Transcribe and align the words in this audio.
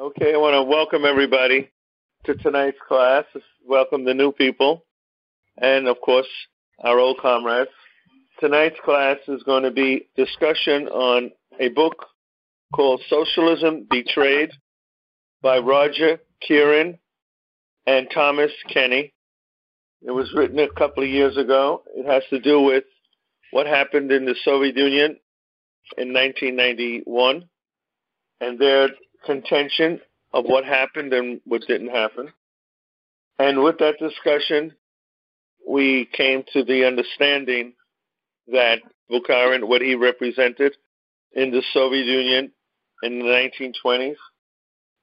Okay, 0.00 0.34
I 0.34 0.38
want 0.38 0.54
to 0.54 0.62
welcome 0.64 1.04
everybody 1.04 1.70
to 2.24 2.34
tonight's 2.34 2.78
class. 2.88 3.26
Welcome 3.64 4.04
the 4.04 4.12
new 4.12 4.32
people, 4.32 4.84
and 5.56 5.86
of 5.86 6.00
course, 6.00 6.26
our 6.82 6.98
old 6.98 7.18
comrades. 7.20 7.70
Tonight's 8.40 8.74
class 8.84 9.18
is 9.28 9.44
going 9.44 9.62
to 9.62 9.70
be 9.70 10.08
discussion 10.16 10.88
on 10.88 11.30
a 11.60 11.68
book 11.68 12.06
called 12.74 13.02
Socialism 13.08 13.86
Betrayed 13.88 14.50
by 15.42 15.58
Roger 15.58 16.18
Keeran 16.42 16.98
and 17.86 18.08
Thomas 18.12 18.50
Kenny. 18.68 19.14
It 20.02 20.10
was 20.10 20.34
written 20.34 20.58
a 20.58 20.68
couple 20.70 21.04
of 21.04 21.08
years 21.08 21.36
ago. 21.36 21.84
It 21.94 22.10
has 22.10 22.24
to 22.30 22.40
do 22.40 22.60
with 22.60 22.82
what 23.52 23.68
happened 23.68 24.10
in 24.10 24.24
the 24.24 24.34
Soviet 24.44 24.76
Union 24.76 25.20
in 25.96 26.12
1991 26.12 27.48
and 28.40 28.58
their 28.58 28.88
contention 29.24 30.00
of 30.32 30.44
what 30.44 30.64
happened 30.64 31.12
and 31.12 31.40
what 31.44 31.62
didn't 31.66 31.90
happen. 31.90 32.32
And 33.38 33.62
with 33.62 33.78
that 33.78 33.98
discussion, 33.98 34.74
we 35.68 36.08
came 36.12 36.44
to 36.52 36.64
the 36.64 36.84
understanding 36.86 37.74
that 38.48 38.80
Bukharin, 39.10 39.66
what 39.66 39.82
he 39.82 39.94
represented 39.94 40.76
in 41.32 41.50
the 41.50 41.62
Soviet 41.72 42.06
Union 42.06 42.52
in 43.02 43.18
the 43.18 43.24
1920s, 43.24 44.16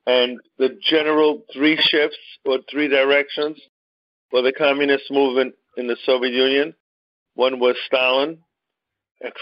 and 0.08 0.40
the 0.58 0.78
general 0.82 1.44
three 1.54 1.78
shifts 1.78 2.18
or 2.46 2.60
three 2.70 2.88
directions 2.88 3.60
for 4.30 4.42
the 4.42 4.54
communist 4.54 5.12
movement 5.12 5.56
in 5.78 5.88
the 5.88 5.98
Soviet 6.06 6.34
Union. 6.34 6.74
One 7.36 7.60
was 7.60 7.76
Stalin, 7.86 8.40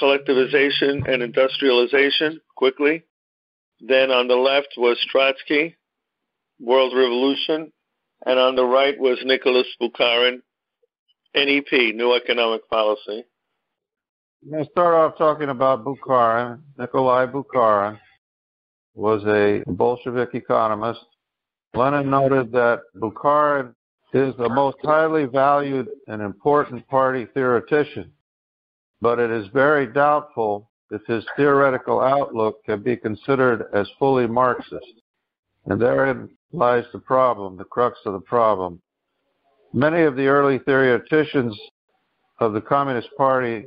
collectivization 0.01 1.07
and 1.07 1.23
industrialization 1.23 2.41
quickly. 2.55 3.03
Then 3.81 4.11
on 4.11 4.27
the 4.27 4.35
left 4.35 4.73
was 4.77 4.97
Trotsky, 5.09 5.75
World 6.59 6.93
Revolution, 6.95 7.71
and 8.25 8.39
on 8.39 8.55
the 8.55 8.65
right 8.65 8.99
was 8.99 9.19
Nicholas 9.23 9.67
Bukharin, 9.81 10.41
NEP, 11.33 11.95
New 11.95 12.13
Economic 12.13 12.69
Policy. 12.69 13.23
I'm 14.43 14.51
going 14.51 14.65
to 14.65 14.71
start 14.71 14.95
off 14.95 15.17
talking 15.17 15.49
about 15.49 15.85
Bukharin. 15.85 16.61
Nikolai 16.77 17.25
Bukharin 17.27 17.99
was 18.95 19.23
a 19.25 19.63
Bolshevik 19.69 20.33
economist. 20.33 21.05
Lenin 21.73 22.09
noted 22.09 22.51
that 22.51 22.81
Bukharin 22.97 23.73
is 24.13 24.35
the 24.37 24.49
most 24.49 24.77
highly 24.83 25.25
valued 25.25 25.87
and 26.07 26.21
important 26.21 26.87
party 26.87 27.27
theoretician, 27.33 28.11
but 29.01 29.19
it 29.19 29.29
is 29.29 29.47
very 29.53 29.87
doubtful 29.87 30.68
if 30.91 31.01
his 31.05 31.25
theoretical 31.35 32.01
outlook 32.01 32.63
can 32.65 32.81
be 32.81 32.97
considered 32.97 33.65
as 33.73 33.87
fully 33.99 34.27
Marxist. 34.27 35.01
And 35.65 35.81
therein 35.81 36.29
lies 36.51 36.85
the 36.91 36.99
problem, 36.99 37.57
the 37.57 37.63
crux 37.63 37.99
of 38.05 38.13
the 38.13 38.21
problem. 38.21 38.81
Many 39.73 40.01
of 40.01 40.15
the 40.15 40.27
early 40.27 40.59
theoreticians 40.59 41.57
of 42.39 42.53
the 42.53 42.61
Communist 42.61 43.09
Party 43.17 43.65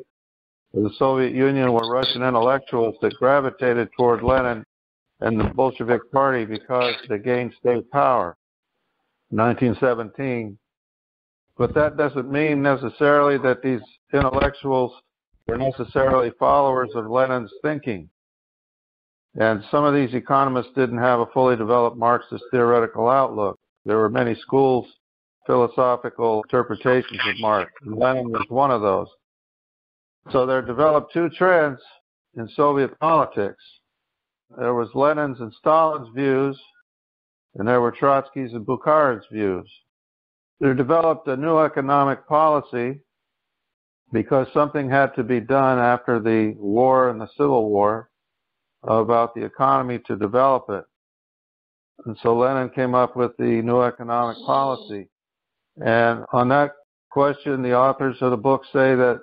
of 0.74 0.82
the 0.82 0.90
Soviet 0.98 1.32
Union 1.32 1.72
were 1.72 1.90
Russian 1.90 2.22
intellectuals 2.22 2.96
that 3.02 3.14
gravitated 3.14 3.88
toward 3.96 4.22
Lenin 4.22 4.64
and 5.20 5.38
the 5.38 5.44
Bolshevik 5.54 6.10
Party 6.10 6.44
because 6.44 6.94
they 7.08 7.18
gained 7.18 7.52
state 7.60 7.88
power 7.90 8.36
in 9.30 9.38
1917. 9.38 10.58
But 11.56 11.74
that 11.74 11.96
doesn't 11.96 12.30
mean 12.32 12.62
necessarily 12.62 13.38
that 13.38 13.62
these 13.62 13.80
intellectuals 14.12 14.92
were 15.52 15.58
necessarily 15.58 16.30
followers 16.38 16.90
of 16.94 17.10
Lenin's 17.10 17.52
thinking. 17.62 18.08
And 19.38 19.62
some 19.70 19.84
of 19.84 19.94
these 19.94 20.14
economists 20.14 20.72
didn't 20.74 20.98
have 20.98 21.20
a 21.20 21.26
fully 21.26 21.56
developed 21.56 21.96
Marxist 21.96 22.44
theoretical 22.50 23.08
outlook. 23.08 23.58
There 23.84 23.98
were 23.98 24.10
many 24.10 24.34
schools, 24.34 24.86
philosophical 25.46 26.42
interpretations 26.42 27.20
of 27.26 27.40
Marx, 27.40 27.70
and 27.84 27.96
Lenin 27.96 28.30
was 28.30 28.46
one 28.48 28.70
of 28.70 28.82
those. 28.82 29.08
So 30.30 30.46
there 30.46 30.62
developed 30.62 31.12
two 31.12 31.28
trends 31.30 31.80
in 32.36 32.48
Soviet 32.54 32.98
politics. 33.00 33.62
There 34.56 34.74
was 34.74 34.88
Lenin's 34.94 35.40
and 35.40 35.52
Stalin's 35.58 36.08
views, 36.14 36.60
and 37.56 37.66
there 37.66 37.80
were 37.80 37.92
Trotsky's 37.92 38.52
and 38.52 38.66
Bukharin's 38.66 39.26
views. 39.32 39.68
There 40.60 40.74
developed 40.74 41.26
a 41.26 41.36
new 41.36 41.58
economic 41.58 42.26
policy 42.28 43.00
because 44.12 44.46
something 44.52 44.90
had 44.90 45.14
to 45.16 45.22
be 45.22 45.40
done 45.40 45.78
after 45.78 46.20
the 46.20 46.54
war 46.58 47.08
and 47.08 47.20
the 47.20 47.28
Civil 47.36 47.70
War 47.70 48.10
about 48.82 49.34
the 49.34 49.44
economy 49.44 50.00
to 50.06 50.16
develop 50.16 50.66
it. 50.68 50.84
And 52.04 52.16
so 52.22 52.36
Lenin 52.36 52.70
came 52.70 52.94
up 52.94 53.16
with 53.16 53.36
the 53.38 53.62
new 53.62 53.82
economic 53.82 54.36
policy. 54.44 55.08
And 55.82 56.24
on 56.32 56.48
that 56.48 56.72
question, 57.10 57.62
the 57.62 57.74
authors 57.76 58.16
of 58.20 58.30
the 58.30 58.36
book 58.36 58.64
say 58.66 58.94
that 58.94 59.20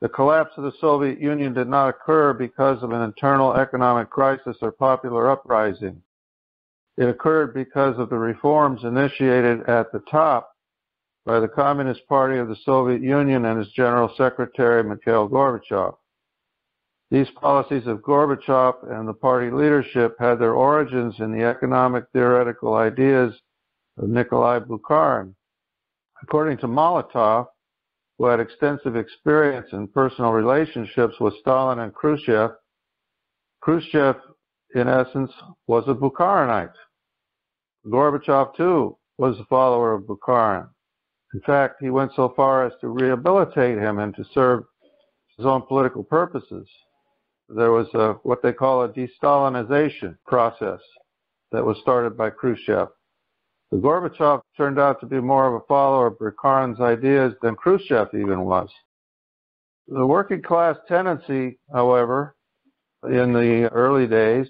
the 0.00 0.08
collapse 0.08 0.52
of 0.56 0.64
the 0.64 0.72
Soviet 0.80 1.20
Union 1.20 1.54
did 1.54 1.68
not 1.68 1.88
occur 1.88 2.34
because 2.34 2.82
of 2.82 2.90
an 2.90 3.02
internal 3.02 3.54
economic 3.54 4.10
crisis 4.10 4.56
or 4.60 4.72
popular 4.72 5.30
uprising. 5.30 6.02
It 6.98 7.08
occurred 7.08 7.54
because 7.54 7.98
of 7.98 8.10
the 8.10 8.18
reforms 8.18 8.84
initiated 8.84 9.68
at 9.68 9.92
the 9.92 10.02
top 10.10 10.50
by 11.26 11.40
the 11.40 11.48
Communist 11.48 12.06
Party 12.08 12.38
of 12.38 12.46
the 12.46 12.56
Soviet 12.64 13.02
Union 13.02 13.46
and 13.46 13.60
its 13.60 13.72
General 13.72 14.08
Secretary 14.16 14.84
Mikhail 14.84 15.28
Gorbachev. 15.28 15.96
These 17.10 17.28
policies 17.40 17.88
of 17.88 17.98
Gorbachev 17.98 18.92
and 18.92 19.08
the 19.08 19.12
party 19.12 19.50
leadership 19.50 20.14
had 20.20 20.36
their 20.36 20.54
origins 20.54 21.16
in 21.18 21.36
the 21.36 21.44
economic 21.44 22.04
theoretical 22.12 22.74
ideas 22.74 23.34
of 23.98 24.08
Nikolai 24.08 24.60
Bukharin. 24.60 25.34
According 26.22 26.58
to 26.58 26.68
Molotov, 26.68 27.46
who 28.18 28.26
had 28.26 28.38
extensive 28.38 28.94
experience 28.94 29.66
in 29.72 29.88
personal 29.88 30.32
relationships 30.32 31.16
with 31.20 31.34
Stalin 31.40 31.80
and 31.80 31.92
Khrushchev, 31.92 32.52
Khrushchev, 33.60 34.16
in 34.76 34.86
essence, 34.86 35.32
was 35.66 35.84
a 35.88 35.94
Bukharinite. 35.94 36.72
Gorbachev, 37.84 38.56
too, 38.56 38.96
was 39.18 39.38
a 39.40 39.44
follower 39.46 39.92
of 39.92 40.04
Bukharin. 40.04 40.68
In 41.36 41.42
fact, 41.42 41.76
he 41.80 41.90
went 41.90 42.12
so 42.16 42.32
far 42.34 42.64
as 42.64 42.72
to 42.80 42.88
rehabilitate 42.88 43.76
him 43.76 43.98
and 43.98 44.16
to 44.16 44.24
serve 44.32 44.64
his 45.36 45.44
own 45.44 45.60
political 45.68 46.02
purposes 46.02 46.66
there 47.50 47.72
was 47.72 47.88
a, 47.92 48.14
what 48.22 48.42
they 48.42 48.54
call 48.54 48.84
a 48.84 48.92
de-Stalinization 48.92 50.16
process 50.26 50.80
that 51.52 51.62
was 51.62 51.76
started 51.82 52.16
by 52.16 52.30
Khrushchev. 52.30 52.88
The 53.70 53.76
Gorbachev 53.76 54.40
turned 54.56 54.78
out 54.78 54.98
to 55.00 55.06
be 55.06 55.20
more 55.20 55.46
of 55.46 55.60
a 55.60 55.66
follower 55.66 56.06
of 56.06 56.18
Bukharin's 56.18 56.80
ideas 56.80 57.34
than 57.42 57.54
Khrushchev 57.54 58.08
even 58.14 58.46
was. 58.46 58.70
The 59.88 60.06
working 60.06 60.40
class 60.40 60.78
tendency, 60.88 61.58
however, 61.70 62.34
in 63.04 63.34
the 63.34 63.68
early 63.72 64.06
days, 64.06 64.48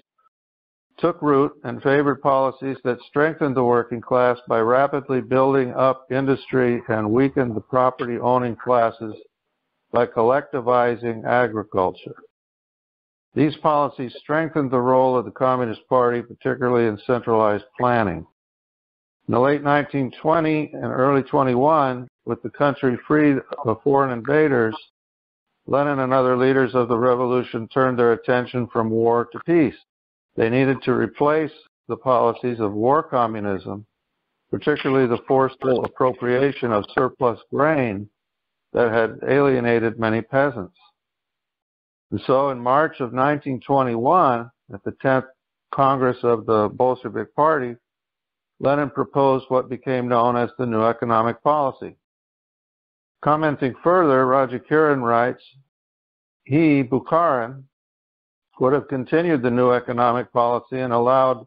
took 0.97 1.21
root 1.21 1.53
and 1.63 1.81
favored 1.81 2.21
policies 2.21 2.77
that 2.83 2.99
strengthened 3.07 3.55
the 3.55 3.63
working 3.63 4.01
class 4.01 4.37
by 4.47 4.59
rapidly 4.59 5.21
building 5.21 5.73
up 5.73 6.07
industry 6.11 6.81
and 6.89 7.11
weakened 7.11 7.55
the 7.55 7.61
property 7.61 8.17
owning 8.17 8.55
classes 8.55 9.15
by 9.91 10.05
collectivizing 10.05 11.23
agriculture. 11.25 12.15
These 13.35 13.55
policies 13.57 14.15
strengthened 14.19 14.71
the 14.71 14.79
role 14.79 15.15
of 15.15 15.25
the 15.25 15.31
Communist 15.31 15.81
Party, 15.87 16.23
particularly 16.23 16.87
in 16.87 16.97
centralized 17.05 17.65
planning. 17.77 18.25
In 19.27 19.33
the 19.33 19.39
late 19.39 19.61
1920 19.63 20.71
and 20.73 20.85
early 20.85 21.21
21, 21.21 22.07
with 22.25 22.41
the 22.41 22.49
country 22.49 22.97
freed 23.07 23.37
of 23.65 23.81
foreign 23.83 24.11
invaders, 24.11 24.75
Lenin 25.67 25.99
and 25.99 26.13
other 26.13 26.37
leaders 26.37 26.73
of 26.73 26.87
the 26.87 26.97
revolution 26.97 27.67
turned 27.67 27.99
their 27.99 28.13
attention 28.13 28.67
from 28.71 28.89
war 28.89 29.27
to 29.31 29.39
peace. 29.45 29.75
They 30.37 30.49
needed 30.49 30.83
to 30.83 30.93
replace 30.93 31.51
the 31.87 31.97
policies 31.97 32.59
of 32.59 32.71
war 32.71 33.01
communism, 33.01 33.87
particularly 34.51 35.07
the 35.07 35.23
forceful 35.27 35.83
appropriation 35.83 36.71
of 36.71 36.85
surplus 36.93 37.39
grain 37.51 38.07
that 38.73 38.91
had 38.91 39.19
alienated 39.27 39.99
many 39.99 40.21
peasants. 40.21 40.77
And 42.11 42.21
so 42.27 42.49
in 42.51 42.59
March 42.59 42.99
of 42.99 43.11
1921, 43.13 44.51
at 44.73 44.83
the 44.83 44.91
10th 45.03 45.25
Congress 45.73 46.17
of 46.23 46.45
the 46.45 46.69
Bolshevik 46.71 47.33
Party, 47.35 47.75
Lenin 48.59 48.91
proposed 48.91 49.45
what 49.49 49.69
became 49.69 50.07
known 50.07 50.37
as 50.37 50.49
the 50.57 50.65
New 50.65 50.83
Economic 50.83 51.41
Policy. 51.43 51.97
Commenting 53.23 53.73
further, 53.83 54.25
Roger 54.27 54.61
writes, 54.97 55.43
he, 56.43 56.83
Bukharin, 56.83 57.63
would 58.59 58.73
have 58.73 58.87
continued 58.87 59.41
the 59.41 59.51
new 59.51 59.71
economic 59.71 60.31
policy 60.33 60.79
and 60.79 60.93
allowed 60.93 61.45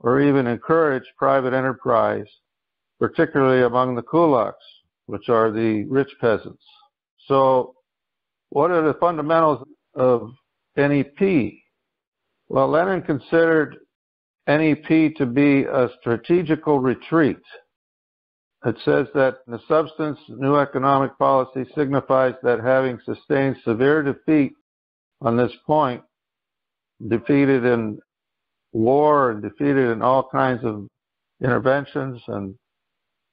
or 0.00 0.20
even 0.20 0.46
encouraged 0.46 1.08
private 1.16 1.52
enterprise, 1.52 2.26
particularly 3.00 3.64
among 3.64 3.94
the 3.94 4.02
kulaks, 4.02 4.54
which 5.06 5.28
are 5.28 5.50
the 5.50 5.84
rich 5.84 6.10
peasants. 6.20 6.62
So, 7.26 7.74
what 8.50 8.70
are 8.70 8.82
the 8.82 8.98
fundamentals 8.98 9.66
of 9.94 10.30
NEP? 10.76 11.52
Well, 12.48 12.68
Lenin 12.68 13.02
considered 13.02 13.76
NEP 14.46 15.16
to 15.16 15.26
be 15.26 15.64
a 15.64 15.90
strategical 16.00 16.80
retreat. 16.80 17.36
It 18.64 18.76
says 18.84 19.06
that 19.14 19.38
in 19.46 19.52
the 19.52 19.60
substance, 19.68 20.18
new 20.28 20.56
economic 20.56 21.16
policy 21.18 21.70
signifies 21.76 22.34
that 22.42 22.60
having 22.60 22.98
sustained 23.04 23.56
severe 23.64 24.02
defeat 24.02 24.52
on 25.20 25.36
this 25.36 25.52
point, 25.66 26.02
defeated 27.06 27.64
in 27.64 27.98
war 28.72 29.30
and 29.30 29.42
defeated 29.42 29.90
in 29.90 30.02
all 30.02 30.28
kinds 30.30 30.64
of 30.64 30.88
interventions 31.42 32.20
and 32.28 32.54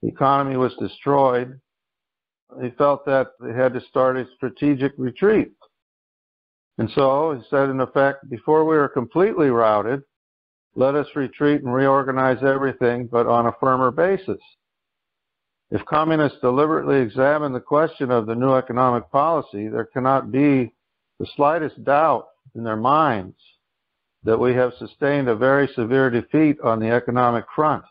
the 0.02 0.10
economy 0.10 0.56
was 0.56 0.76
destroyed, 0.80 1.60
he 2.62 2.70
felt 2.78 3.06
that 3.06 3.30
they 3.40 3.54
had 3.54 3.74
to 3.74 3.82
start 3.90 4.18
a 4.18 4.26
strategic 4.36 4.94
retreat. 4.98 5.52
And 6.78 6.90
so 6.94 7.34
he 7.34 7.42
said, 7.50 7.70
in 7.70 7.80
effect, 7.80 8.30
before 8.30 8.66
we 8.66 8.76
are 8.76 8.88
completely 8.88 9.50
routed, 9.50 10.04
let 10.76 10.94
us 10.94 11.08
retreat 11.16 11.64
and 11.64 11.74
reorganize 11.74 12.44
everything, 12.44 13.08
but 13.12 13.28
on 13.28 13.48
a 13.48 13.56
firmer 13.60 13.92
basis. 13.92 14.42
If 15.72 15.84
communists 15.86 16.40
deliberately 16.42 16.98
examine 16.98 17.54
the 17.54 17.60
question 17.60 18.12
of 18.12 18.28
the 18.28 18.36
new 18.36 18.54
economic 18.54 19.10
policy, 19.10 19.68
there 19.70 19.86
cannot 19.86 20.32
be 20.32 20.72
the 21.20 21.28
slightest 21.36 21.84
doubt 21.84 22.28
in 22.56 22.64
their 22.64 22.76
minds 22.76 23.38
that 24.26 24.40
we 24.40 24.54
have 24.56 24.74
sustained 24.80 25.30
a 25.30 25.36
very 25.36 25.70
severe 25.76 26.10
defeat 26.10 26.60
on 26.62 26.80
the 26.80 26.90
economic 26.90 27.46
front. 27.56 27.84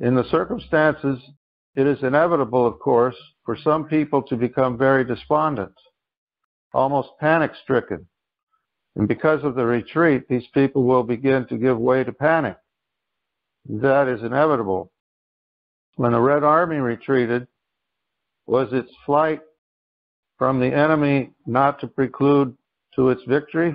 In 0.00 0.16
the 0.16 0.28
circumstances, 0.30 1.20
it 1.76 1.86
is 1.86 2.02
inevitable, 2.02 2.66
of 2.66 2.80
course, 2.80 3.16
for 3.44 3.56
some 3.56 3.84
people 3.84 4.22
to 4.22 4.36
become 4.36 4.76
very 4.76 5.04
despondent, 5.04 5.72
almost 6.72 7.10
panic 7.20 7.52
stricken. 7.62 8.06
And 8.96 9.06
because 9.06 9.44
of 9.44 9.54
the 9.54 9.64
retreat, 9.64 10.24
these 10.28 10.46
people 10.52 10.82
will 10.82 11.04
begin 11.04 11.46
to 11.46 11.58
give 11.58 11.78
way 11.78 12.02
to 12.02 12.12
panic. 12.12 12.56
That 13.68 14.08
is 14.08 14.22
inevitable. 14.22 14.90
When 15.96 16.12
the 16.12 16.20
Red 16.20 16.42
Army 16.42 16.76
retreated, 16.76 17.46
was 18.46 18.68
its 18.72 18.90
flight 19.06 19.40
from 20.38 20.58
the 20.58 20.74
enemy 20.74 21.30
not 21.46 21.80
to 21.80 21.86
preclude 21.86 22.56
to 22.96 23.10
its 23.10 23.22
victory? 23.28 23.74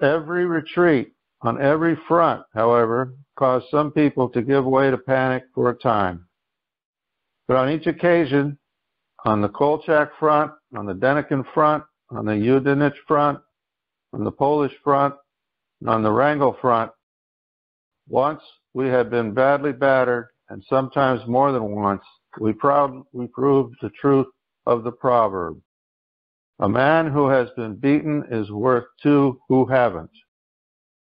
Every 0.00 0.44
retreat 0.44 1.12
on 1.42 1.60
every 1.60 1.96
front, 2.08 2.44
however, 2.54 3.14
caused 3.38 3.66
some 3.70 3.92
people 3.92 4.28
to 4.30 4.42
give 4.42 4.64
way 4.64 4.90
to 4.90 4.98
panic 4.98 5.44
for 5.54 5.70
a 5.70 5.78
time. 5.78 6.26
But 7.48 7.56
on 7.56 7.70
each 7.70 7.86
occasion, 7.86 8.58
on 9.24 9.40
the 9.40 9.48
Kolchak 9.48 10.10
front, 10.18 10.52
on 10.76 10.86
the 10.86 10.94
Denikin 10.94 11.44
front, 11.54 11.84
on 12.10 12.26
the 12.26 12.32
Yudenich 12.32 12.94
front, 13.06 13.38
on 14.12 14.24
the 14.24 14.30
Polish 14.30 14.72
front, 14.84 15.14
and 15.80 15.90
on 15.90 16.02
the 16.02 16.10
Wrangel 16.10 16.56
front, 16.60 16.90
once 18.08 18.40
we 18.74 18.88
had 18.88 19.10
been 19.10 19.34
badly 19.34 19.72
battered, 19.72 20.28
and 20.48 20.62
sometimes 20.68 21.26
more 21.26 21.52
than 21.52 21.74
once, 21.74 22.02
we, 22.40 22.54
we 23.12 23.26
proved 23.28 23.74
the 23.82 23.90
truth 24.00 24.26
of 24.66 24.84
the 24.84 24.92
proverb. 24.92 25.60
A 26.58 26.68
man 26.68 27.10
who 27.10 27.28
has 27.28 27.50
been 27.50 27.74
beaten 27.74 28.24
is 28.30 28.50
worth 28.50 28.86
two 29.02 29.40
who 29.48 29.66
haven't. 29.66 30.10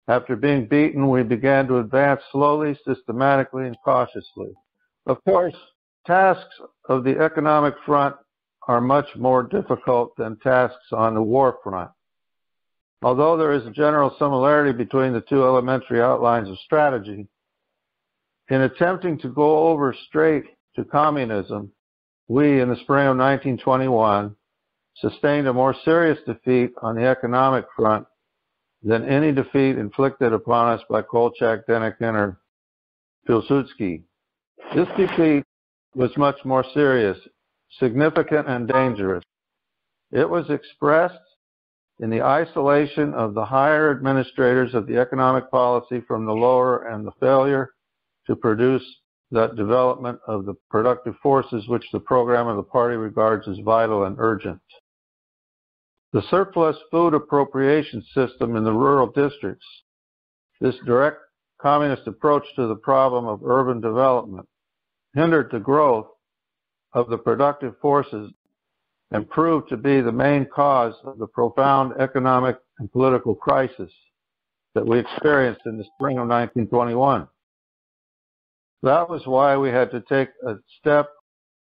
After 0.07 0.35
being 0.35 0.67
beaten, 0.67 1.09
we 1.09 1.23
began 1.23 1.67
to 1.67 1.79
advance 1.79 2.21
slowly, 2.31 2.77
systematically, 2.85 3.65
and 3.65 3.77
cautiously. 3.83 4.53
Of 5.05 5.23
course, 5.23 5.55
tasks 6.05 6.59
of 6.89 7.03
the 7.03 7.17
economic 7.19 7.75
front 7.85 8.15
are 8.67 8.81
much 8.81 9.15
more 9.15 9.43
difficult 9.43 10.15
than 10.17 10.37
tasks 10.39 10.91
on 10.91 11.13
the 11.13 11.21
war 11.21 11.57
front. 11.63 11.91
Although 13.01 13.37
there 13.37 13.53
is 13.53 13.65
a 13.65 13.71
general 13.71 14.15
similarity 14.17 14.75
between 14.77 15.13
the 15.13 15.21
two 15.21 15.43
elementary 15.43 16.01
outlines 16.01 16.49
of 16.49 16.57
strategy, 16.59 17.27
in 18.49 18.61
attempting 18.61 19.17
to 19.19 19.29
go 19.29 19.67
over 19.67 19.95
straight 20.07 20.45
to 20.75 20.83
communism, 20.83 21.71
we, 22.27 22.59
in 22.61 22.69
the 22.69 22.75
spring 22.77 23.07
of 23.07 23.17
1921, 23.17 24.35
sustained 25.01 25.47
a 25.47 25.53
more 25.53 25.75
serious 25.83 26.17
defeat 26.25 26.71
on 26.81 26.95
the 26.95 27.05
economic 27.05 27.65
front 27.75 28.05
than 28.83 29.03
any 29.03 29.31
defeat 29.31 29.77
inflicted 29.77 30.31
upon 30.31 30.77
us 30.77 30.81
by 30.89 31.01
Kolchak, 31.01 31.67
Denikin, 31.67 32.13
or 32.13 32.39
Pilsudski. 33.27 34.03
This 34.75 34.87
defeat 34.97 35.43
was 35.95 36.15
much 36.17 36.37
more 36.45 36.63
serious, 36.73 37.17
significant, 37.79 38.47
and 38.47 38.67
dangerous. 38.67 39.23
It 40.11 40.29
was 40.29 40.49
expressed 40.49 41.15
in 41.99 42.09
the 42.09 42.21
isolation 42.21 43.13
of 43.13 43.33
the 43.33 43.45
higher 43.45 43.91
administrators 43.91 44.73
of 44.73 44.85
the 44.85 44.97
economic 44.97 45.49
policy 45.49 46.01
from 46.07 46.25
the 46.25 46.33
lower 46.33 46.87
and 46.87 47.05
the 47.05 47.13
failure 47.19 47.71
to 48.27 48.35
produce 48.35 48.83
that 49.31 49.55
development 49.55 50.19
of 50.27 50.45
the 50.45 50.53
productive 50.69 51.15
forces 51.23 51.67
which 51.67 51.85
the 51.91 51.99
program 51.99 52.47
of 52.47 52.57
the 52.57 52.63
party 52.63 52.95
regards 52.95 53.47
as 53.47 53.57
vital 53.59 54.05
and 54.05 54.17
urgent. 54.19 54.61
The 56.15 56.23
surplus 56.29 56.77
food 56.91 57.13
appropriation 57.13 58.01
system 58.13 58.55
in 58.55 58.63
the 58.63 58.71
rural 58.71 59.07
districts, 59.07 59.65
this 60.61 60.75
direct 60.85 61.17
communist 61.61 62.07
approach 62.07 62.45
to 62.55 62.67
the 62.67 62.77
problem 62.77 63.27
of 63.27 63.43
urban 63.43 63.81
development, 63.81 64.47
hindered 65.13 65.49
the 65.51 65.59
growth 65.59 66.07
of 66.93 67.09
the 67.09 67.17
productive 67.17 67.77
forces 67.81 68.31
and 69.11 69.29
proved 69.29 69.67
to 69.67 69.75
be 69.75 69.99
the 69.99 70.13
main 70.13 70.45
cause 70.45 70.93
of 71.03 71.17
the 71.17 71.27
profound 71.27 71.91
economic 71.99 72.59
and 72.79 72.89
political 72.93 73.35
crisis 73.35 73.91
that 74.73 74.87
we 74.87 74.99
experienced 74.99 75.63
in 75.65 75.77
the 75.77 75.83
spring 75.95 76.17
of 76.17 76.29
1921. 76.29 77.27
That 78.83 79.09
was 79.09 79.27
why 79.27 79.57
we 79.57 79.67
had 79.67 79.91
to 79.91 79.99
take 79.99 80.29
a 80.47 80.53
step 80.79 81.09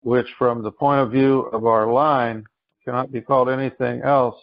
which, 0.01 0.33
from 0.39 0.63
the 0.63 0.71
point 0.71 1.01
of 1.01 1.11
view 1.11 1.41
of 1.53 1.67
our 1.67 1.93
line, 1.93 2.45
cannot 2.89 3.11
be 3.11 3.21
called 3.21 3.49
anything 3.49 4.01
else 4.01 4.35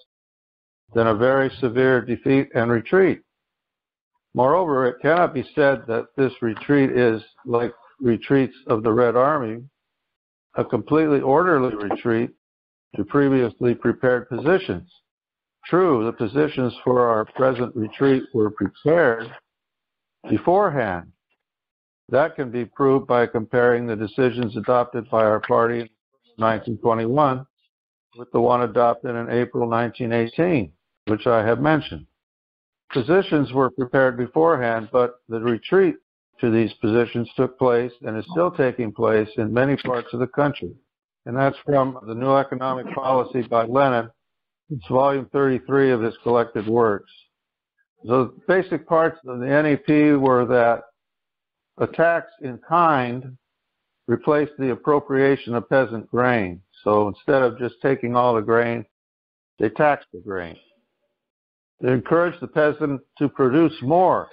than 0.94 1.08
a 1.08 1.14
very 1.14 1.50
severe 1.60 2.00
defeat 2.00 2.48
and 2.54 2.70
retreat. 2.70 3.20
Moreover, 4.34 4.86
it 4.86 5.00
cannot 5.02 5.34
be 5.34 5.44
said 5.54 5.82
that 5.88 6.06
this 6.16 6.32
retreat 6.40 6.90
is 6.92 7.20
like 7.44 7.72
retreats 8.00 8.54
of 8.68 8.84
the 8.84 8.92
Red 8.92 9.16
Army, 9.16 9.64
a 10.54 10.64
completely 10.64 11.20
orderly 11.20 11.74
retreat 11.74 12.30
to 12.94 13.04
previously 13.04 13.74
prepared 13.74 14.28
positions. 14.28 14.88
True, 15.64 16.04
the 16.04 16.12
positions 16.12 16.72
for 16.84 17.08
our 17.08 17.24
present 17.24 17.74
retreat 17.74 18.22
were 18.32 18.50
prepared 18.50 19.28
beforehand, 20.30 21.10
that 22.10 22.36
can 22.36 22.52
be 22.52 22.64
proved 22.64 23.08
by 23.08 23.26
comparing 23.26 23.86
the 23.86 23.96
decisions 23.96 24.56
adopted 24.56 25.10
by 25.10 25.24
our 25.24 25.40
party 25.40 25.80
in 25.80 25.88
1921 26.36 27.44
with 28.16 28.30
the 28.32 28.40
one 28.40 28.62
adopted 28.62 29.14
in 29.14 29.30
April 29.30 29.68
1918, 29.68 30.72
which 31.06 31.26
I 31.26 31.44
have 31.44 31.60
mentioned. 31.60 32.06
Positions 32.92 33.52
were 33.52 33.70
prepared 33.70 34.16
beforehand, 34.16 34.88
but 34.92 35.20
the 35.28 35.40
retreat 35.40 35.96
to 36.40 36.50
these 36.50 36.72
positions 36.74 37.28
took 37.36 37.58
place 37.58 37.92
and 38.02 38.16
is 38.16 38.26
still 38.30 38.50
taking 38.50 38.92
place 38.92 39.28
in 39.36 39.52
many 39.52 39.76
parts 39.76 40.08
of 40.12 40.20
the 40.20 40.26
country. 40.26 40.74
And 41.24 41.36
that's 41.36 41.56
from 41.64 41.98
the 42.06 42.14
New 42.14 42.34
Economic 42.36 42.86
Policy 42.94 43.42
by 43.42 43.64
Lenin. 43.64 44.10
It's 44.70 44.86
volume 44.88 45.28
33 45.32 45.90
of 45.92 46.02
his 46.02 46.14
collected 46.22 46.66
works. 46.66 47.10
The 48.04 48.32
basic 48.46 48.86
parts 48.86 49.18
of 49.26 49.40
the 49.40 49.46
NEP 49.46 50.20
were 50.20 50.44
that 50.46 50.82
a 51.78 51.86
tax 51.86 52.28
in 52.42 52.58
kind 52.68 53.36
replaced 54.06 54.52
the 54.58 54.70
appropriation 54.70 55.54
of 55.54 55.68
peasant 55.68 56.08
grain. 56.08 56.60
So 56.86 57.08
instead 57.08 57.42
of 57.42 57.58
just 57.58 57.74
taking 57.82 58.14
all 58.14 58.36
the 58.36 58.40
grain, 58.40 58.86
they 59.58 59.70
taxed 59.70 60.06
the 60.12 60.20
grain. 60.20 60.56
They 61.80 61.90
encouraged 61.90 62.38
the 62.40 62.46
peasant 62.46 63.00
to 63.18 63.28
produce 63.28 63.74
more. 63.82 64.28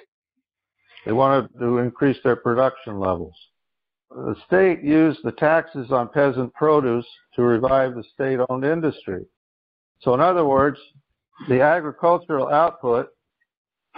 They 1.04 1.14
wanted 1.14 1.50
to 1.60 1.80
increase 1.80 2.18
their 2.24 2.36
production 2.36 3.00
levels. 3.00 3.34
The 4.12 4.36
state 4.46 4.84
used 4.84 5.22
the 5.24 5.32
taxes 5.32 5.92
on 5.92 6.10
peasant 6.10 6.54
produce 6.54 7.08
to 7.36 7.42
revive 7.42 7.96
the 7.96 8.04
state 8.14 8.38
owned 8.48 8.64
industry. 8.64 9.26
So, 10.02 10.14
in 10.14 10.20
other 10.20 10.46
words, 10.46 10.78
the 11.50 11.62
agricultural 11.62 12.50
output 12.50 13.08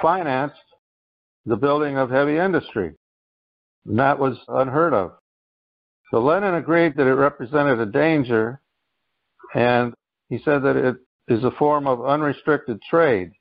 financed 0.01 0.55
the 1.45 1.57
building 1.57 1.97
of 1.97 2.09
heavy 2.09 2.38
industry. 2.38 2.93
And 3.85 4.00
that 4.00 4.17
was 4.17 4.38
unheard 4.47 4.93
of. 4.93 5.12
So 6.12 6.19
Lenin 6.19 6.55
agreed 6.55 6.95
that 6.95 7.07
it 7.07 7.13
represented 7.13 7.79
a 7.79 7.85
danger, 7.85 8.62
and 9.53 9.93
he 10.29 10.39
said 10.43 10.63
that 10.63 10.75
it 10.75 10.95
is 11.27 11.43
a 11.43 11.51
form 11.51 11.88
of 11.88 12.05
unrestricted 12.05 12.81
trade. 12.89 13.31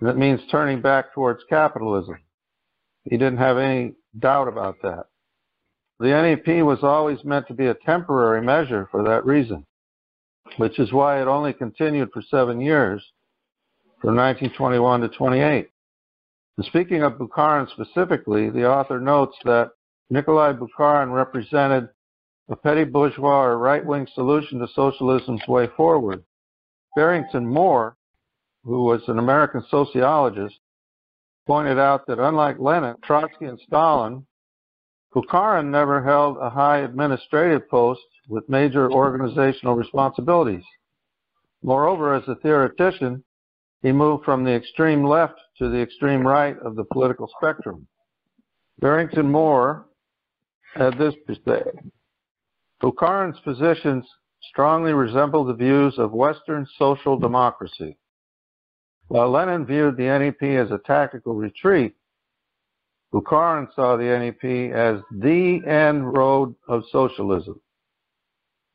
That 0.00 0.16
means 0.16 0.40
turning 0.50 0.82
back 0.82 1.14
towards 1.14 1.44
capitalism. 1.48 2.18
He 3.04 3.16
didn't 3.16 3.38
have 3.38 3.58
any 3.58 3.94
doubt 4.18 4.48
about 4.48 4.76
that. 4.82 5.04
The 6.00 6.08
NEP 6.08 6.64
was 6.64 6.80
always 6.82 7.24
meant 7.24 7.46
to 7.48 7.54
be 7.54 7.66
a 7.66 7.74
temporary 7.74 8.42
measure 8.42 8.88
for 8.90 9.04
that 9.04 9.24
reason, 9.24 9.64
which 10.56 10.78
is 10.78 10.92
why 10.92 11.22
it 11.22 11.28
only 11.28 11.52
continued 11.52 12.10
for 12.12 12.22
seven 12.22 12.60
years, 12.60 13.04
from 14.00 14.16
1921 14.16 15.02
to 15.02 15.08
28. 15.08 15.68
And 16.56 16.66
speaking 16.66 17.02
of 17.02 17.14
Bukharin 17.14 17.68
specifically, 17.70 18.50
the 18.50 18.68
author 18.68 19.00
notes 19.00 19.36
that 19.44 19.70
Nikolai 20.10 20.52
Bukharin 20.52 21.12
represented 21.12 21.88
a 22.48 22.56
petty 22.56 22.84
bourgeois 22.84 23.44
or 23.44 23.58
right-wing 23.58 24.06
solution 24.14 24.58
to 24.58 24.68
socialism's 24.74 25.40
way 25.48 25.66
forward. 25.76 26.22
Barrington 26.94 27.46
Moore, 27.46 27.96
who 28.64 28.84
was 28.84 29.00
an 29.08 29.18
American 29.18 29.64
sociologist, 29.70 30.58
pointed 31.46 31.78
out 31.78 32.06
that 32.06 32.18
unlike 32.18 32.58
Lenin, 32.58 32.96
Trotsky, 33.02 33.46
and 33.46 33.58
Stalin, 33.66 34.26
Bukharin 35.14 35.70
never 35.70 36.02
held 36.02 36.36
a 36.38 36.50
high 36.50 36.78
administrative 36.78 37.68
post 37.68 38.00
with 38.28 38.48
major 38.48 38.90
organizational 38.90 39.74
responsibilities. 39.74 40.64
Moreover, 41.62 42.14
as 42.14 42.26
a 42.28 42.34
theoretician, 42.36 43.24
he 43.82 43.92
moved 43.92 44.24
from 44.24 44.44
the 44.44 44.54
extreme 44.54 45.04
left 45.04 45.38
to 45.58 45.70
the 45.70 45.80
extreme 45.80 46.26
right 46.26 46.56
of 46.58 46.74
the 46.74 46.84
political 46.84 47.28
spectrum. 47.38 47.86
Barrington 48.80 49.30
Moore 49.30 49.86
Uh, 50.76 50.90
this 50.98 51.14
to 51.26 51.34
say. 51.46 51.62
Bukharin's 52.82 53.38
positions 53.40 54.04
strongly 54.42 54.92
resemble 54.92 55.44
the 55.44 55.54
views 55.54 55.94
of 55.98 56.12
Western 56.12 56.66
social 56.78 57.18
democracy. 57.18 57.96
While 59.08 59.30
Lenin 59.30 59.66
viewed 59.66 59.96
the 59.96 60.04
NEP 60.04 60.42
as 60.42 60.70
a 60.70 60.80
tactical 60.84 61.34
retreat, 61.34 61.94
Bukharin 63.12 63.68
saw 63.74 63.96
the 63.96 64.04
NEP 64.04 64.74
as 64.74 65.00
the 65.12 65.60
end 65.66 66.12
road 66.12 66.54
of 66.66 66.82
socialism. 66.90 67.60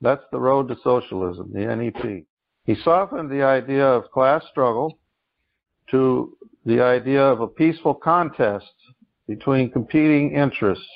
That's 0.01 0.23
the 0.31 0.39
road 0.39 0.69
to 0.69 0.77
socialism, 0.81 1.51
the 1.53 1.65
NEP. 1.75 2.23
He 2.63 2.75
softened 2.83 3.29
the 3.29 3.43
idea 3.43 3.85
of 3.85 4.09
class 4.11 4.43
struggle 4.49 4.97
to 5.91 6.37
the 6.65 6.81
idea 6.81 7.21
of 7.21 7.41
a 7.41 7.47
peaceful 7.47 7.93
contest 7.93 8.71
between 9.27 9.71
competing 9.71 10.31
interests, 10.33 10.87